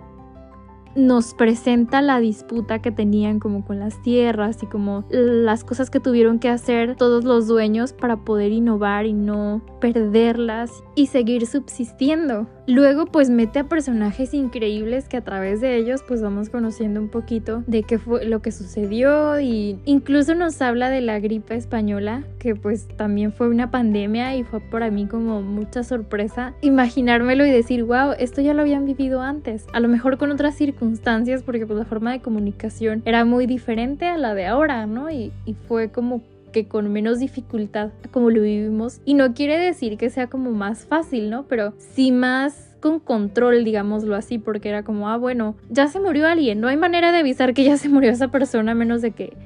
nos 0.97 1.35
presenta 1.35 2.01
la 2.01 2.19
disputa 2.21 2.81
que 2.81 2.91
tenían 2.91 3.39
como 3.39 3.65
con 3.65 3.79
las 3.79 4.01
tierras 4.03 4.63
y 4.63 4.67
como 4.67 5.05
las 5.11 5.63
cosas 5.63 5.91
que 5.91 6.01
tuvieron 6.01 6.39
que 6.39 6.49
hacer 6.49 6.97
todos 6.97 7.25
los 7.25 7.47
dueños 7.47 7.93
para 7.93 8.25
poder 8.25 8.51
innovar 8.53 9.05
y 9.05 9.13
no 9.13 9.61
perderlas 9.81 10.73
y 10.95 11.09
seguir 11.09 11.47
subsistiendo. 11.47 12.47
Luego 12.67 13.07
pues 13.07 13.31
mete 13.31 13.61
a 13.61 13.65
personajes 13.65 14.35
increíbles 14.35 15.09
que 15.09 15.17
a 15.17 15.21
través 15.21 15.61
de 15.61 15.77
ellos 15.77 16.03
pues 16.07 16.21
vamos 16.21 16.51
conociendo 16.51 17.01
un 17.01 17.09
poquito 17.09 17.63
de 17.69 17.85
qué 17.85 17.99
fue 17.99 18.25
lo 18.25 18.43
que 18.43 18.51
sucedió 18.51 19.39
y 19.39 19.79
incluso 19.85 20.35
nos 20.35 20.61
habla 20.61 20.91
de 20.91 21.01
la 21.01 21.21
gripe 21.21 21.55
española 21.55 22.25
que 22.41 22.57
pues 22.57 22.89
también 22.97 23.33
fue 23.33 23.49
una 23.49 23.71
pandemia 23.71 24.35
y 24.37 24.43
fue 24.43 24.61
para 24.61 24.91
mí 24.91 25.07
como 25.07 25.43
mucha 25.43 25.85
sorpresa 25.85 26.55
imaginármelo 26.61 27.47
y 27.47 27.51
decir 27.51 27.85
wow 27.85 28.13
esto 28.19 28.41
ya 28.41 28.53
lo 28.53 28.63
habían 28.63 28.85
vivido 28.85 29.21
antes 29.21 29.67
a 29.73 29.79
lo 29.79 29.87
mejor 29.87 30.19
con 30.19 30.33
otras 30.33 30.57
circunstancias 30.57 31.45
porque 31.45 31.67
pues 31.67 31.79
la 31.79 31.85
forma 31.85 32.11
de 32.11 32.21
comunicación 32.21 33.03
era 33.05 33.25
muy 33.25 33.47
diferente 33.47 34.07
a 34.07 34.19
la 34.19 34.35
de 34.35 34.47
ahora 34.47 34.87
no 34.87 35.09
y, 35.09 35.33
y 35.45 35.55
fue 35.55 35.91
como 35.91 36.21
que 36.57 36.67
con 36.67 36.91
menos 36.91 37.19
dificultad 37.19 37.91
como 38.11 38.31
lo 38.31 38.41
vivimos. 38.41 39.03
Y 39.05 39.13
no 39.13 39.35
quiere 39.35 39.59
decir 39.59 39.99
que 39.99 40.09
sea 40.09 40.29
como 40.29 40.53
más 40.53 40.87
fácil, 40.87 41.29
¿no? 41.29 41.47
Pero 41.47 41.75
sí 41.77 42.13
más 42.13 42.75
con 42.81 42.99
control, 42.99 43.63
digámoslo 43.63 44.17
así, 44.17 44.39
porque 44.39 44.71
era 44.71 44.83
como, 44.83 45.11
ah, 45.11 45.19
bueno, 45.19 45.55
ya 45.69 45.89
se 45.89 46.01
murió 46.01 46.27
alguien, 46.27 46.61
no 46.61 46.69
hay 46.69 46.79
manera 46.79 47.13
de 47.13 47.19
avisar 47.19 47.53
que 47.53 47.63
ya 47.63 47.77
se 47.77 47.91
murió 47.91 48.11
esa 48.11 48.29
persona 48.29 48.73
a 48.73 48.75
menos 48.75 49.03
de 49.03 49.11
que 49.11 49.37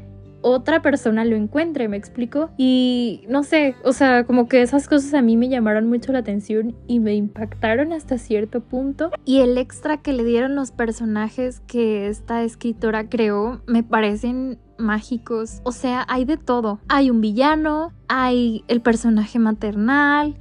otra 0.42 0.82
persona 0.82 1.24
lo 1.24 1.36
encuentre, 1.36 1.88
me 1.88 1.96
explico. 1.96 2.50
Y 2.56 3.22
no 3.28 3.42
sé, 3.42 3.74
o 3.84 3.92
sea, 3.92 4.24
como 4.24 4.48
que 4.48 4.62
esas 4.62 4.88
cosas 4.88 5.14
a 5.14 5.22
mí 5.22 5.36
me 5.36 5.48
llamaron 5.48 5.88
mucho 5.88 6.12
la 6.12 6.20
atención 6.20 6.76
y 6.86 7.00
me 7.00 7.14
impactaron 7.14 7.92
hasta 7.92 8.18
cierto 8.18 8.60
punto. 8.60 9.10
Y 9.24 9.40
el 9.40 9.58
extra 9.58 9.98
que 9.98 10.12
le 10.12 10.24
dieron 10.24 10.54
los 10.54 10.70
personajes 10.72 11.60
que 11.66 12.08
esta 12.08 12.42
escritora 12.42 13.08
creó 13.08 13.62
me 13.66 13.82
parecen 13.82 14.58
mágicos. 14.78 15.60
O 15.64 15.72
sea, 15.72 16.04
hay 16.08 16.24
de 16.24 16.36
todo. 16.36 16.80
Hay 16.88 17.10
un 17.10 17.20
villano, 17.20 17.92
hay 18.08 18.64
el 18.68 18.80
personaje 18.80 19.38
maternal, 19.38 20.36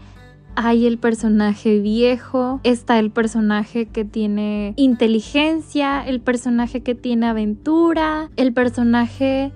hay 0.56 0.88
el 0.88 0.98
personaje 0.98 1.80
viejo, 1.80 2.60
está 2.64 3.00
el 3.00 3.12
personaje 3.12 3.86
que 3.86 4.06
tiene 4.06 4.74
inteligencia, 4.76 6.06
el 6.06 6.22
personaje 6.22 6.82
que 6.82 6.96
tiene 6.96 7.28
aventura, 7.28 8.30
el 8.36 8.54
personaje 8.54 9.52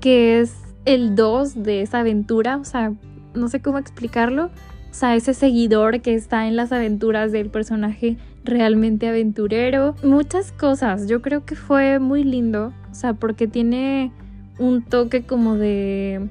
que 0.00 0.40
es 0.40 0.54
el 0.84 1.14
2 1.14 1.62
de 1.62 1.82
esa 1.82 2.00
aventura, 2.00 2.56
o 2.56 2.64
sea, 2.64 2.92
no 3.34 3.48
sé 3.48 3.60
cómo 3.60 3.78
explicarlo. 3.78 4.46
O 4.46 4.98
sea, 4.98 5.14
ese 5.14 5.34
seguidor 5.34 6.00
que 6.00 6.14
está 6.14 6.48
en 6.48 6.56
las 6.56 6.72
aventuras 6.72 7.30
del 7.30 7.50
personaje 7.50 8.16
realmente 8.44 9.08
aventurero. 9.08 9.94
Muchas 10.02 10.52
cosas. 10.52 11.06
Yo 11.06 11.20
creo 11.20 11.44
que 11.44 11.54
fue 11.54 11.98
muy 11.98 12.24
lindo. 12.24 12.72
O 12.90 12.94
sea, 12.94 13.12
porque 13.12 13.46
tiene 13.46 14.10
un 14.58 14.82
toque 14.82 15.26
como 15.26 15.56
de 15.56 16.30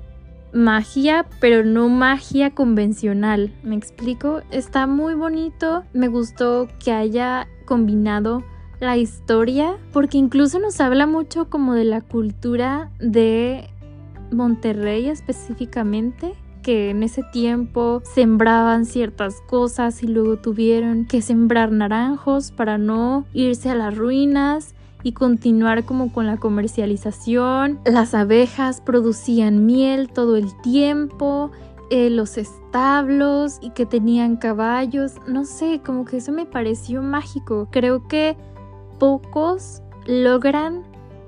magia, 0.51 1.27
pero 1.39 1.63
no 1.63 1.89
magia 1.89 2.51
convencional. 2.51 3.53
¿Me 3.61 3.75
explico? 3.75 4.41
Está 4.49 4.87
muy 4.87 5.13
bonito. 5.13 5.83
Me 5.93 6.07
gustó 6.07 6.67
que 6.83 6.91
haya 6.91 7.47
combinado 7.65 8.43
la 8.79 8.97
historia, 8.97 9.77
porque 9.91 10.17
incluso 10.17 10.59
nos 10.59 10.79
habla 10.81 11.07
mucho 11.07 11.49
como 11.49 11.73
de 11.73 11.85
la 11.85 12.01
cultura 12.01 12.91
de 12.99 13.69
Monterrey 14.31 15.07
específicamente 15.07 16.33
que 16.65 16.89
en 16.89 17.03
ese 17.03 17.21
tiempo 17.21 18.01
sembraban 18.03 18.87
ciertas 18.87 19.39
cosas 19.41 20.01
y 20.01 20.07
luego 20.07 20.37
tuvieron 20.37 21.05
que 21.05 21.21
sembrar 21.21 21.71
naranjos 21.71 22.51
para 22.51 22.79
no 22.79 23.25
irse 23.33 23.69
a 23.69 23.75
las 23.75 23.95
ruinas 23.95 24.73
y 25.03 25.11
continuar 25.11 25.85
como 25.85 26.11
con 26.11 26.25
la 26.25 26.37
comercialización. 26.37 27.79
Las 27.85 28.15
abejas 28.15 28.81
producían 28.81 29.67
miel 29.67 30.09
todo 30.09 30.37
el 30.37 30.59
tiempo, 30.61 31.51
eh, 31.91 32.09
los 32.09 32.35
establos 32.39 33.59
y 33.61 33.69
que 33.69 33.85
tenían 33.85 34.35
caballos, 34.35 35.17
no 35.27 35.45
sé, 35.45 35.81
como 35.85 36.03
que 36.03 36.17
eso 36.17 36.31
me 36.31 36.47
pareció 36.47 37.03
mágico. 37.03 37.67
Creo 37.69 38.07
que 38.07 38.35
pocos 38.97 39.81
logran 40.05 40.83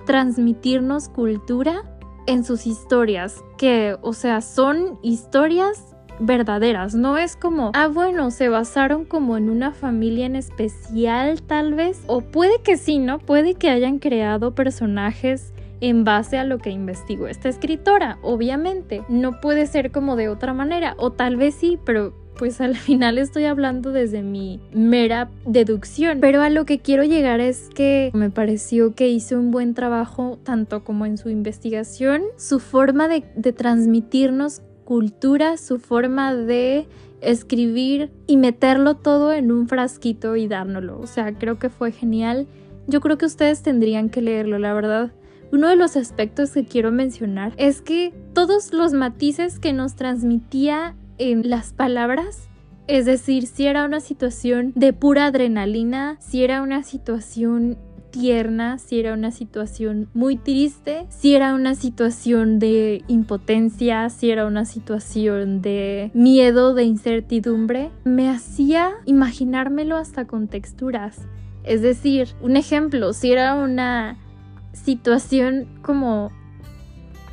transmitirnos 0.06 1.10
cultura 1.10 1.84
en 2.28 2.44
sus 2.44 2.68
historias, 2.68 3.44
que, 3.58 3.98
o 4.02 4.14
sea, 4.14 4.42
son 4.42 5.00
historias 5.02 5.96
verdaderas, 6.20 6.96
no 6.96 7.18
es 7.18 7.36
como, 7.36 7.72
ah, 7.74 7.88
bueno, 7.88 8.32
se 8.32 8.50
basaron 8.50 9.06
como 9.06 9.38
en 9.38 9.50
una 9.50 9.72
familia 9.72 10.26
en 10.26 10.36
especial 10.36 11.42
tal 11.44 11.74
vez, 11.74 12.04
o 12.08 12.22
puede 12.22 12.62
que 12.64 12.78
sí, 12.78 13.00
¿no? 13.00 13.20
Puede 13.20 13.56
que 13.56 13.70
hayan 13.70 14.00
creado 14.00 14.56
personajes 14.56 15.54
en 15.80 16.04
base 16.04 16.38
a 16.38 16.44
lo 16.44 16.58
que 16.58 16.72
investigó 16.72 17.28
esta 17.28 17.50
escritora, 17.50 18.18
obviamente, 18.24 19.04
no 19.10 19.40
puede 19.40 19.68
ser 19.68 19.92
como 19.92 20.16
de 20.16 20.30
otra 20.30 20.54
manera, 20.54 20.96
o 20.98 21.12
tal 21.12 21.38
vez 21.38 21.56
sí, 21.56 21.78
pero 21.86 22.14
pues 22.38 22.62
al 22.62 22.76
final 22.76 23.18
estoy 23.18 23.46
hablando 23.46 23.92
desde 23.92 24.22
mi 24.22 24.60
mera 24.74 25.30
deducción. 25.46 26.20
Pero 26.22 26.42
a 26.42 26.50
lo 26.50 26.66
que 26.66 26.80
quiero 26.80 27.04
llegar 27.04 27.40
es 27.40 27.70
que 27.74 28.12
me 28.14 28.30
pareció 28.30 28.94
que 28.94 29.10
hizo 29.10 29.38
un 29.38 29.52
buen 29.52 29.74
trabajo 29.74 30.40
tanto 30.44 30.84
como 30.84 31.06
en 31.06 31.18
su 31.18 31.30
investigación, 31.30 32.24
su 32.38 32.60
forma 32.60 33.08
de, 33.08 33.24
de 33.36 33.54
transmitirnos 33.54 34.62
cultura, 34.86 35.58
su 35.58 35.80
forma 35.80 36.34
de 36.34 36.88
escribir 37.22 38.10
y 38.28 38.38
meterlo 38.38 38.96
todo 38.96 39.34
en 39.34 39.52
un 39.52 39.68
frasquito 39.68 40.36
y 40.36 40.48
dárnoslo. 40.48 41.00
O 41.00 41.08
sea, 41.08 41.34
creo 41.34 41.60
que 41.60 41.70
fue 41.70 41.92
genial. 41.92 42.48
Yo 42.88 43.02
creo 43.02 43.18
que 43.18 43.26
ustedes 43.26 43.64
tendrían 43.64 44.10
que 44.10 44.22
leerlo, 44.22 44.60
la 44.60 44.74
verdad. 44.74 45.12
Uno 45.52 45.70
de 45.70 45.76
los 45.76 45.96
aspectos 45.96 46.52
que 46.52 46.66
quiero 46.66 46.92
mencionar 46.92 47.54
es 47.58 47.82
que 47.82 48.14
todos 48.34 48.74
los 48.74 48.94
matices 48.94 49.60
que 49.60 49.74
nos 49.74 49.96
transmitía 49.96 50.96
en 51.18 51.50
las 51.50 51.74
palabras 51.74 52.48
es 52.88 53.06
decir, 53.06 53.48
si 53.48 53.68
era 53.68 53.84
una 53.84 54.00
situación 54.00 54.72
de 54.76 54.94
pura 54.94 55.26
adrenalina, 55.26 56.16
si 56.20 56.44
era 56.44 56.62
una 56.62 56.84
situación 56.84 57.78
tierna, 58.12 58.78
si 58.78 59.02
era 59.02 59.14
una 59.14 59.32
situación 59.32 60.10
muy 60.14 60.38
triste, 60.38 61.06
si 61.10 61.36
era 61.36 61.54
una 61.54 61.76
situación 61.76 62.60
de 62.60 63.04
impotencia, 63.10 64.10
si 64.10 64.32
era 64.32 64.46
una 64.46 64.64
situación 64.64 65.62
de 65.62 66.12
miedo, 66.14 66.74
de 66.74 66.86
incertidumbre, 66.86 67.92
me 68.06 68.30
hacía 68.30 68.92
imaginármelo 69.06 69.98
hasta 69.98 70.26
con 70.26 70.48
texturas. 70.48 71.20
Es 71.66 71.82
decir, 71.82 72.30
un 72.42 72.56
ejemplo, 72.56 73.12
si 73.12 73.34
era 73.34 73.56
una 73.56 74.18
situación 74.72 75.68
como 75.82 76.32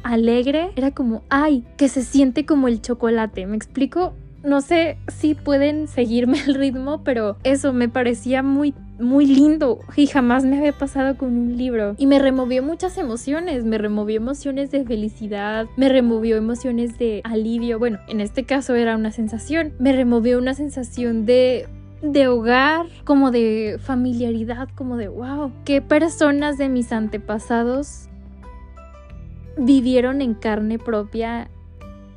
alegre, 0.05 0.71
era 0.77 0.93
como, 0.93 1.23
ay, 1.31 1.65
que 1.77 1.89
se 1.89 2.03
siente 2.03 2.47
como 2.47 2.69
el 2.69 2.81
chocolate, 2.81 3.47
¿me 3.47 3.57
explico? 3.57 4.15
No 4.45 4.61
sé 4.61 4.99
si 5.09 5.35
pueden 5.35 5.89
seguirme 5.89 6.39
el 6.47 6.55
ritmo, 6.55 7.03
pero 7.03 7.37
eso 7.43 7.73
me 7.73 7.89
parecía 7.89 8.43
muy 8.43 8.75
muy 9.01 9.27
lindo 9.27 9.81
y 9.97 10.07
jamás 10.07 10.45
me 10.45 10.57
había 10.57 10.73
pasado 10.73 11.17
con 11.17 11.37
un 11.37 11.57
libro. 11.57 11.97
Y 11.99 12.07
me 12.07 12.19
removió 12.19 12.63
muchas 12.63 12.97
emociones, 12.97 13.65
me 13.65 13.79
removió 13.79 14.19
emociones 14.19 14.71
de 14.71 14.85
felicidad, 14.85 15.67
me 15.77 15.89
removió 15.89 16.37
emociones 16.37 16.97
de 16.99 17.21
alivio, 17.25 17.79
bueno, 17.79 17.99
en 18.07 18.21
este 18.21 18.45
caso 18.45 18.75
era 18.77 18.95
una 18.95 19.11
sensación, 19.11 19.73
me 19.79 19.93
removió 19.93 20.39
una 20.39 20.55
sensación 20.55 21.27
de 21.27 21.67
de 22.03 22.29
hogar, 22.29 22.85
como 23.05 23.31
de 23.31 23.79
familiaridad, 23.81 24.69
como 24.75 24.99
de 24.99 25.09
wow, 25.09 25.53
qué 25.65 25.81
personas 25.81 26.59
de 26.59 26.69
mis 26.69 26.93
antepasados 26.93 28.11
vivieron 29.57 30.21
en 30.23 30.35
carne 30.35 30.79
propia 30.79 31.49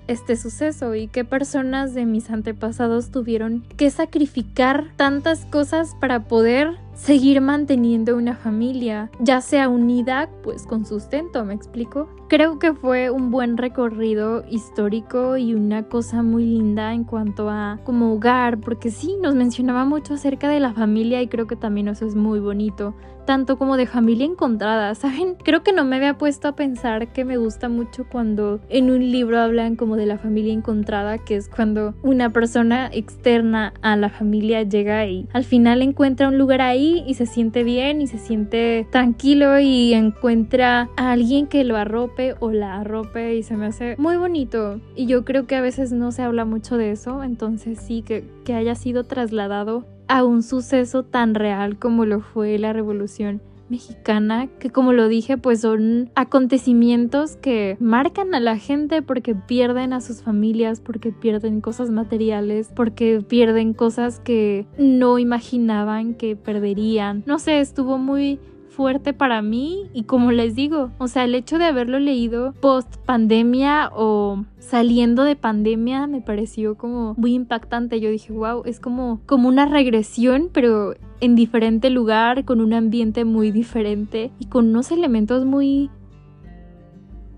este 0.07 0.35
suceso 0.35 0.95
y 0.95 1.07
qué 1.07 1.25
personas 1.25 1.93
de 1.93 2.05
mis 2.05 2.29
antepasados 2.29 3.11
tuvieron 3.11 3.63
que 3.75 3.89
sacrificar 3.89 4.85
tantas 4.95 5.45
cosas 5.45 5.95
para 5.99 6.27
poder 6.27 6.77
seguir 6.95 7.41
manteniendo 7.41 8.15
una 8.17 8.35
familia, 8.35 9.11
ya 9.19 9.39
sea 9.41 9.69
unida 9.69 10.29
pues 10.43 10.63
con 10.63 10.85
sustento, 10.85 11.45
¿me 11.45 11.53
explico? 11.53 12.09
Creo 12.27 12.57
que 12.57 12.73
fue 12.73 13.11
un 13.11 13.29
buen 13.29 13.55
recorrido 13.55 14.43
histórico 14.49 15.37
y 15.37 15.53
una 15.53 15.83
cosa 15.83 16.23
muy 16.23 16.45
linda 16.45 16.93
en 16.93 17.03
cuanto 17.03 17.49
a 17.49 17.79
como 17.83 18.13
hogar, 18.13 18.59
porque 18.59 18.89
sí, 18.89 19.15
nos 19.21 19.35
mencionaba 19.35 19.85
mucho 19.85 20.15
acerca 20.15 20.49
de 20.49 20.59
la 20.59 20.73
familia 20.73 21.21
y 21.21 21.27
creo 21.27 21.45
que 21.45 21.55
también 21.55 21.87
eso 21.87 22.05
es 22.07 22.15
muy 22.15 22.39
bonito, 22.39 22.95
tanto 23.27 23.57
como 23.57 23.77
de 23.77 23.85
familia 23.85 24.25
encontrada, 24.25 24.95
¿saben? 24.95 25.35
Creo 25.43 25.61
que 25.61 25.73
no 25.73 25.85
me 25.85 25.97
había 25.97 26.17
puesto 26.17 26.47
a 26.47 26.55
pensar 26.55 27.11
que 27.11 27.25
me 27.25 27.37
gusta 27.37 27.69
mucho 27.69 28.07
cuando 28.09 28.61
en 28.69 28.89
un 28.89 29.11
libro 29.11 29.37
hablan 29.37 29.75
como 29.75 29.97
de 29.97 30.05
la 30.05 30.17
familia 30.17 30.53
encontrada, 30.53 31.17
que 31.19 31.35
es 31.35 31.49
cuando 31.49 31.93
una 32.01 32.31
persona 32.31 32.89
externa 32.91 33.73
a 33.81 33.97
la 33.97 34.09
familia 34.09 34.63
llega 34.63 35.05
y 35.05 35.27
al 35.33 35.43
final 35.43 35.81
encuentra 35.81 36.29
un 36.29 36.37
lugar 36.37 36.61
ahí 36.61 37.03
y 37.05 37.15
se 37.15 37.25
siente 37.25 37.63
bien 37.63 38.01
y 38.01 38.07
se 38.07 38.17
siente 38.17 38.87
tranquilo 38.91 39.59
y 39.59 39.93
encuentra 39.93 40.89
a 40.95 41.11
alguien 41.11 41.47
que 41.47 41.65
lo 41.65 41.75
arrope 41.75 42.35
o 42.39 42.51
la 42.51 42.79
arrope 42.79 43.35
y 43.35 43.43
se 43.43 43.57
me 43.57 43.65
hace 43.65 43.95
muy 43.97 44.15
bonito. 44.15 44.79
Y 44.95 45.05
yo 45.05 45.25
creo 45.25 45.45
que 45.47 45.57
a 45.57 45.61
veces 45.61 45.91
no 45.91 46.13
se 46.13 46.21
habla 46.21 46.45
mucho 46.45 46.77
de 46.77 46.91
eso, 46.91 47.21
entonces 47.21 47.77
sí 47.79 48.03
que, 48.03 48.23
que 48.45 48.53
haya 48.53 48.75
sido 48.75 49.03
trasladado 49.03 49.85
a 50.07 50.23
un 50.23 50.43
suceso 50.43 51.03
tan 51.03 51.35
real 51.35 51.77
como 51.77 52.05
lo 52.05 52.21
fue 52.21 52.57
la 52.57 52.73
revolución 52.73 53.41
mexicana, 53.69 54.47
que 54.59 54.69
como 54.69 54.93
lo 54.93 55.07
dije, 55.07 55.37
pues 55.37 55.61
son 55.61 56.09
acontecimientos 56.15 57.35
que 57.37 57.77
marcan 57.79 58.33
a 58.33 58.39
la 58.39 58.57
gente 58.57 59.01
porque 59.01 59.35
pierden 59.35 59.93
a 59.93 60.01
sus 60.01 60.21
familias, 60.21 60.79
porque 60.79 61.11
pierden 61.11 61.61
cosas 61.61 61.89
materiales, 61.89 62.71
porque 62.75 63.21
pierden 63.27 63.73
cosas 63.73 64.19
que 64.19 64.65
no 64.77 65.19
imaginaban 65.19 66.13
que 66.13 66.35
perderían. 66.35 67.23
No 67.25 67.39
sé, 67.39 67.59
estuvo 67.59 67.97
muy 67.97 68.39
fuerte 68.77 69.11
para 69.11 69.41
mí 69.41 69.89
y 69.91 70.03
como 70.03 70.31
les 70.31 70.53
digo, 70.53 70.91
o 70.99 71.07
sea, 71.07 71.23
el 71.23 71.33
hecho 71.33 71.57
de 71.57 71.65
haberlo 71.65 71.97
leído 71.97 72.53
post 72.61 72.97
pandemia 73.07 73.89
o 73.91 74.45
saliendo 74.59 75.23
de 75.23 75.35
pandemia 75.35 76.05
me 76.05 76.21
pareció 76.21 76.75
como 76.75 77.15
muy 77.17 77.33
impactante. 77.33 77.99
Yo 77.99 78.11
dije, 78.11 78.31
wow, 78.31 78.61
es 78.65 78.79
como, 78.79 79.19
como 79.25 79.47
una 79.47 79.65
regresión, 79.65 80.51
pero 80.53 80.93
en 81.21 81.33
diferente 81.33 81.89
lugar, 81.89 82.45
con 82.45 82.61
un 82.61 82.71
ambiente 82.71 83.25
muy 83.25 83.49
diferente 83.49 84.29
y 84.37 84.45
con 84.45 84.69
unos 84.69 84.91
elementos 84.91 85.43
muy 85.43 85.89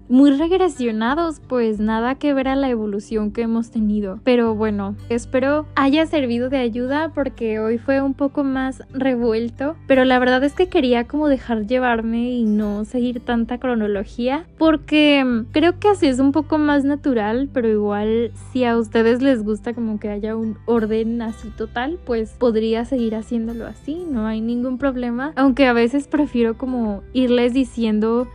muy 0.10 0.32
regresionados, 0.32 1.40
pues 1.48 1.80
nada 1.80 2.16
que 2.16 2.34
ver 2.34 2.48
a 2.48 2.56
la 2.56 2.70
evolución 2.70 3.32
que 3.32 3.44
hemos 3.44 3.72
tenido. 3.72 4.20
Pero 4.24 4.56
bueno, 4.56 4.96
espero 5.08 5.68
haya 5.76 6.06
servido 6.08 6.50
de 6.50 6.58
ayuda 6.58 7.12
porque 7.14 7.60
hoy 7.60 7.78
fue 7.78 8.02
un 8.02 8.16
poco 8.16 8.44
más 8.44 8.84
revuelto, 8.92 9.76
pero 9.88 10.04
la 10.06 10.20
verdad 10.20 10.44
es 10.44 10.54
que 10.54 10.68
quería 10.68 11.06
como 11.06 11.28
dejar 11.28 11.68
llevarme 11.68 12.32
y 12.32 12.44
no 12.44 12.86
seguir 12.86 13.20
tanta 13.20 13.60
cronología 13.60 14.46
porque 14.58 15.24
creo 15.52 15.80
que 15.80 15.90
así 15.90 16.08
es 16.08 16.20
un 16.20 16.32
poco 16.32 16.58
más 16.58 16.84
natural, 16.84 17.50
pero 17.54 17.70
igual 17.70 18.32
si 18.52 18.66
a 18.66 18.78
ustedes 18.78 19.22
les 19.22 19.44
gusta 19.44 19.74
como 19.74 20.00
que 20.00 20.10
haya 20.10 20.36
un 20.36 20.58
orden 20.66 21.22
así 21.22 21.50
total, 21.50 22.00
pues 22.06 22.32
podría 22.40 22.86
seguir 22.86 23.16
haciéndolo 23.16 23.68
así, 23.68 24.04
no 24.10 24.26
hay 24.26 24.42
ningún 24.42 24.78
problema, 24.78 25.34
aunque 25.36 25.68
a 25.68 25.74
veces 25.74 26.08
prefiero 26.08 26.58
como 26.58 27.04
irles 27.14 27.54
diciendo 27.54 28.28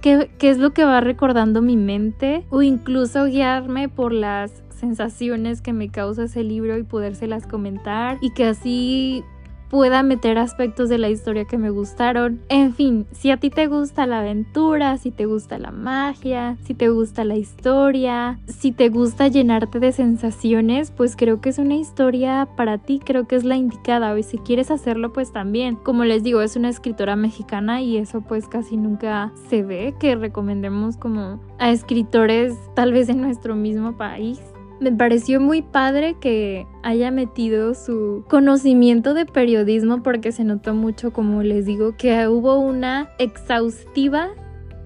qué, 0.00 0.30
es 0.40 0.58
lo 0.58 0.72
que 0.72 0.84
va 0.84 1.00
recordando 1.00 1.62
mi 1.62 1.76
mente 1.76 2.44
o 2.50 2.62
incluso 2.62 3.24
guiarme 3.26 3.88
por 3.88 4.12
las 4.12 4.62
sensaciones 4.70 5.60
que 5.60 5.72
me 5.72 5.88
causa 5.88 6.24
ese 6.24 6.44
libro 6.44 6.78
y 6.78 6.84
podérselas 6.84 7.46
comentar 7.46 8.18
y 8.20 8.30
que 8.30 8.44
así 8.44 9.24
pueda 9.70 10.02
meter 10.02 10.38
aspectos 10.38 10.88
de 10.88 10.98
la 10.98 11.08
historia 11.08 11.44
que 11.44 11.58
me 11.58 11.70
gustaron. 11.70 12.40
En 12.48 12.74
fin, 12.74 13.06
si 13.12 13.30
a 13.30 13.36
ti 13.36 13.50
te 13.50 13.66
gusta 13.66 14.06
la 14.06 14.20
aventura, 14.20 14.96
si 14.98 15.10
te 15.10 15.26
gusta 15.26 15.58
la 15.58 15.70
magia, 15.70 16.56
si 16.64 16.74
te 16.74 16.88
gusta 16.88 17.24
la 17.24 17.36
historia, 17.36 18.38
si 18.46 18.72
te 18.72 18.88
gusta 18.88 19.28
llenarte 19.28 19.80
de 19.80 19.92
sensaciones, 19.92 20.90
pues 20.90 21.16
creo 21.16 21.40
que 21.40 21.50
es 21.50 21.58
una 21.58 21.76
historia 21.76 22.48
para 22.56 22.78
ti, 22.78 23.00
creo 23.04 23.26
que 23.26 23.36
es 23.36 23.44
la 23.44 23.56
indicada. 23.56 24.18
Y 24.18 24.22
si 24.22 24.38
quieres 24.38 24.70
hacerlo, 24.70 25.12
pues 25.12 25.32
también. 25.32 25.76
Como 25.76 26.04
les 26.04 26.22
digo, 26.22 26.40
es 26.40 26.56
una 26.56 26.68
escritora 26.68 27.16
mexicana 27.16 27.82
y 27.82 27.96
eso 27.96 28.20
pues 28.22 28.48
casi 28.48 28.76
nunca 28.76 29.32
se 29.48 29.62
ve 29.62 29.94
que 29.98 30.16
recomendemos 30.16 30.96
como 30.96 31.40
a 31.58 31.70
escritores 31.70 32.54
tal 32.74 32.92
vez 32.92 33.08
en 33.08 33.20
nuestro 33.20 33.54
mismo 33.54 33.96
país. 33.96 34.40
Me 34.80 34.92
pareció 34.92 35.40
muy 35.40 35.62
padre 35.62 36.16
que 36.20 36.66
haya 36.82 37.10
metido 37.10 37.74
su 37.74 38.24
conocimiento 38.28 39.12
de 39.12 39.26
periodismo 39.26 40.02
porque 40.02 40.30
se 40.30 40.44
notó 40.44 40.74
mucho, 40.74 41.12
como 41.12 41.42
les 41.42 41.66
digo, 41.66 41.96
que 41.96 42.28
hubo 42.28 42.58
una 42.58 43.10
exhaustiva 43.18 44.30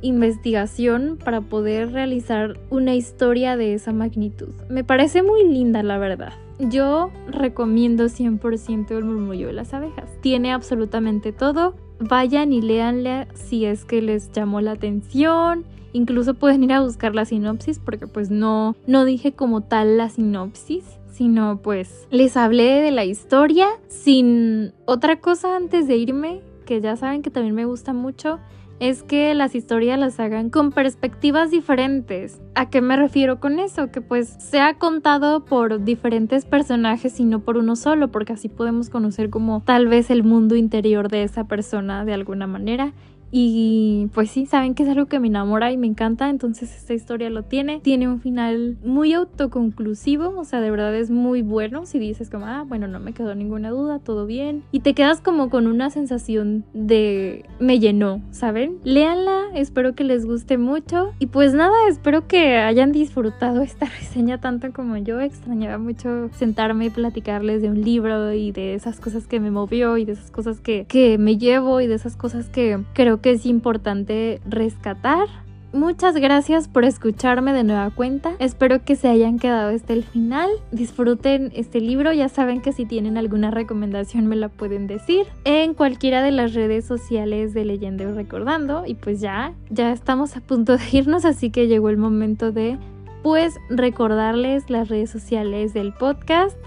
investigación 0.00 1.18
para 1.22 1.42
poder 1.42 1.92
realizar 1.92 2.58
una 2.70 2.94
historia 2.94 3.56
de 3.56 3.74
esa 3.74 3.92
magnitud. 3.92 4.48
Me 4.68 4.82
parece 4.82 5.22
muy 5.22 5.44
linda, 5.44 5.82
la 5.82 5.98
verdad. 5.98 6.32
Yo 6.58 7.10
recomiendo 7.28 8.04
100% 8.04 8.96
el 8.96 9.04
murmullo 9.04 9.48
de 9.48 9.52
las 9.52 9.74
abejas. 9.74 10.10
Tiene 10.20 10.52
absolutamente 10.52 11.32
todo. 11.32 11.74
Vayan 11.98 12.52
y 12.52 12.62
léanle 12.62 13.28
si 13.34 13.64
es 13.64 13.84
que 13.84 14.02
les 14.02 14.32
llamó 14.32 14.60
la 14.60 14.72
atención 14.72 15.64
Incluso 15.92 16.34
pueden 16.34 16.64
ir 16.64 16.72
a 16.72 16.80
buscar 16.80 17.14
la 17.14 17.24
sinopsis 17.24 17.78
porque 17.78 18.06
pues 18.06 18.30
no, 18.30 18.76
no 18.86 19.04
dije 19.04 19.32
como 19.32 19.60
tal 19.60 19.98
la 19.98 20.08
sinopsis, 20.08 20.84
sino 21.12 21.58
pues 21.58 22.06
les 22.10 22.36
hablé 22.36 22.80
de 22.80 22.90
la 22.90 23.04
historia 23.04 23.68
sin 23.88 24.72
otra 24.86 25.20
cosa 25.20 25.56
antes 25.56 25.86
de 25.86 25.96
irme, 25.96 26.40
que 26.64 26.80
ya 26.80 26.96
saben 26.96 27.22
que 27.22 27.30
también 27.30 27.54
me 27.54 27.66
gusta 27.66 27.92
mucho, 27.92 28.38
es 28.80 29.04
que 29.04 29.32
las 29.34 29.54
historias 29.54 29.96
las 29.96 30.18
hagan 30.18 30.50
con 30.50 30.72
perspectivas 30.72 31.52
diferentes. 31.52 32.40
¿A 32.56 32.68
qué 32.68 32.80
me 32.80 32.96
refiero 32.96 33.38
con 33.38 33.60
eso? 33.60 33.92
Que 33.92 34.00
pues 34.00 34.28
sea 34.40 34.74
contado 34.74 35.44
por 35.44 35.84
diferentes 35.84 36.44
personajes 36.44 37.20
y 37.20 37.24
no 37.24 37.38
por 37.38 37.58
uno 37.58 37.76
solo, 37.76 38.08
porque 38.08 38.32
así 38.32 38.48
podemos 38.48 38.90
conocer 38.90 39.30
como 39.30 39.62
tal 39.64 39.86
vez 39.86 40.10
el 40.10 40.24
mundo 40.24 40.56
interior 40.56 41.08
de 41.08 41.22
esa 41.22 41.44
persona 41.44 42.04
de 42.04 42.14
alguna 42.14 42.48
manera 42.48 42.92
y 43.34 44.10
pues 44.12 44.30
sí, 44.30 44.44
saben 44.44 44.74
que 44.74 44.82
es 44.82 44.88
algo 44.90 45.06
que 45.06 45.18
me 45.18 45.28
enamora 45.28 45.72
y 45.72 45.78
me 45.78 45.86
encanta, 45.86 46.28
entonces 46.28 46.76
esta 46.76 46.92
historia 46.92 47.30
lo 47.30 47.42
tiene. 47.42 47.80
Tiene 47.80 48.06
un 48.06 48.20
final 48.20 48.76
muy 48.84 49.14
autoconclusivo, 49.14 50.38
o 50.38 50.44
sea, 50.44 50.60
de 50.60 50.70
verdad 50.70 50.94
es 50.94 51.10
muy 51.10 51.40
bueno 51.40 51.86
si 51.86 51.98
dices 51.98 52.28
como, 52.28 52.44
ah, 52.46 52.64
bueno, 52.68 52.88
no 52.88 53.00
me 53.00 53.14
quedó 53.14 53.34
ninguna 53.34 53.70
duda, 53.70 54.00
todo 54.00 54.26
bien. 54.26 54.64
Y 54.70 54.80
te 54.80 54.92
quedas 54.92 55.22
como 55.22 55.48
con 55.48 55.66
una 55.66 55.88
sensación 55.88 56.64
de 56.74 57.46
me 57.58 57.78
llenó, 57.78 58.20
¿saben? 58.32 58.76
Léanla, 58.84 59.44
espero 59.54 59.94
que 59.94 60.04
les 60.04 60.26
guste 60.26 60.58
mucho. 60.58 61.14
Y 61.18 61.26
pues 61.28 61.54
nada, 61.54 61.74
espero 61.88 62.26
que 62.26 62.58
hayan 62.58 62.92
disfrutado 62.92 63.62
esta 63.62 63.86
reseña 63.98 64.42
tanto 64.42 64.70
como 64.74 64.98
yo. 64.98 65.20
Extrañaba 65.20 65.78
mucho 65.78 66.28
sentarme 66.34 66.86
y 66.86 66.90
platicarles 66.90 67.62
de 67.62 67.70
un 67.70 67.80
libro 67.80 68.30
y 68.32 68.52
de 68.52 68.74
esas 68.74 69.00
cosas 69.00 69.26
que 69.26 69.40
me 69.40 69.50
movió 69.50 69.96
y 69.96 70.04
de 70.04 70.12
esas 70.12 70.30
cosas 70.30 70.60
que, 70.60 70.84
que 70.86 71.16
me 71.16 71.38
llevo 71.38 71.80
y 71.80 71.86
de 71.86 71.94
esas 71.94 72.16
cosas 72.16 72.50
que 72.50 72.78
creo 72.92 73.21
que 73.22 73.30
es 73.32 73.46
importante 73.46 74.40
rescatar. 74.46 75.28
Muchas 75.72 76.14
gracias 76.16 76.68
por 76.68 76.84
escucharme 76.84 77.54
de 77.54 77.64
nueva 77.64 77.88
cuenta. 77.88 78.32
Espero 78.38 78.84
que 78.84 78.94
se 78.94 79.08
hayan 79.08 79.38
quedado 79.38 79.74
hasta 79.74 79.94
el 79.94 80.04
final. 80.04 80.50
Disfruten 80.70 81.50
este 81.54 81.80
libro. 81.80 82.12
Ya 82.12 82.28
saben 82.28 82.60
que 82.60 82.72
si 82.74 82.84
tienen 82.84 83.16
alguna 83.16 83.50
recomendación 83.50 84.26
me 84.26 84.36
la 84.36 84.50
pueden 84.50 84.86
decir 84.86 85.24
en 85.44 85.72
cualquiera 85.72 86.22
de 86.22 86.30
las 86.30 86.52
redes 86.52 86.84
sociales 86.84 87.54
de 87.54 87.64
Leyendo 87.64 88.04
y 88.04 88.12
Recordando. 88.12 88.84
Y 88.86 88.96
pues 88.96 89.22
ya, 89.22 89.54
ya 89.70 89.92
estamos 89.92 90.36
a 90.36 90.42
punto 90.42 90.76
de 90.76 90.84
irnos, 90.92 91.24
así 91.24 91.48
que 91.48 91.68
llegó 91.68 91.88
el 91.88 91.96
momento 91.96 92.52
de 92.52 92.78
pues 93.22 93.54
recordarles 93.70 94.68
las 94.68 94.90
redes 94.90 95.08
sociales 95.08 95.72
del 95.72 95.94
podcast. 95.94 96.58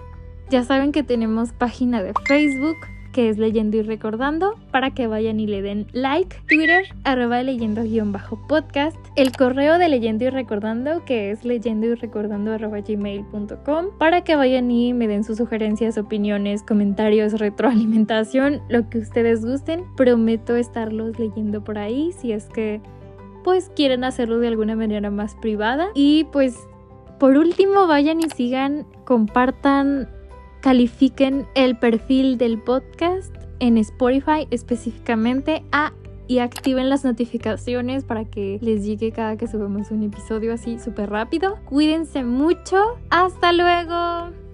Ya 0.50 0.64
saben 0.64 0.92
que 0.92 1.04
tenemos 1.04 1.52
página 1.52 2.02
de 2.02 2.14
Facebook, 2.26 2.78
que 3.16 3.30
es 3.30 3.38
Leyendo 3.38 3.78
y 3.78 3.82
Recordando, 3.82 4.56
para 4.72 4.92
que 4.92 5.08
vayan 5.08 5.40
y 5.40 5.48
le 5.48 5.62
den 5.62 5.88
like. 5.94 6.36
Twitter, 6.50 6.84
arroba 7.06 7.42
leyendo-podcast. 7.44 8.98
El 9.16 9.32
correo 9.32 9.78
de 9.78 9.88
Leyendo 9.88 10.26
y 10.26 10.30
Recordando, 10.32 11.06
que 11.06 11.32
es 11.32 11.46
leyendo 11.46 11.88
y 11.88 11.96
recordando 11.96 12.52
arroba 12.52 12.82
gmail.com, 12.82 13.86
para 13.98 14.26
que 14.26 14.36
vayan 14.36 14.70
y 14.70 14.92
me 14.92 15.08
den 15.08 15.24
sus 15.24 15.38
sugerencias, 15.38 15.98
opiniones, 15.98 16.62
comentarios, 16.62 17.40
retroalimentación, 17.40 18.62
lo 18.68 18.90
que 18.90 18.98
ustedes 18.98 19.46
gusten. 19.46 19.86
Prometo 19.96 20.58
estarlos 20.58 21.18
leyendo 21.18 21.64
por 21.64 21.78
ahí 21.78 22.12
si 22.20 22.34
es 22.34 22.50
que 22.50 22.82
pues 23.46 23.72
quieren 23.78 24.04
hacerlo 24.04 24.40
de 24.40 24.50
alguna 24.50 24.76
manera 24.76 25.10
más 25.10 25.36
privada. 25.36 25.88
Y 25.96 26.26
pues 26.34 26.58
por 27.18 27.38
último 27.38 27.88
vayan 27.88 28.20
y 28.20 28.30
sigan, 28.36 28.86
compartan 29.06 30.10
califiquen 30.66 31.46
el 31.54 31.78
perfil 31.78 32.40
del 32.40 32.60
podcast 32.60 33.32
en 33.60 33.78
Spotify 33.78 34.48
específicamente 34.50 35.64
a 35.72 35.94
y 36.28 36.40
activen 36.40 36.90
las 36.90 37.06
notificaciones 37.06 38.04
para 38.04 38.26
que 38.26 38.58
les 38.64 38.84
llegue 38.84 39.12
cada 39.12 39.38
que 39.38 39.48
subamos 39.48 39.92
un 39.92 40.02
episodio 40.02 40.52
así 40.52 40.80
súper 40.80 41.12
rápido. 41.12 41.60
Cuídense 41.66 42.24
mucho. 42.24 42.98
Hasta 43.12 43.54
luego. 43.54 44.45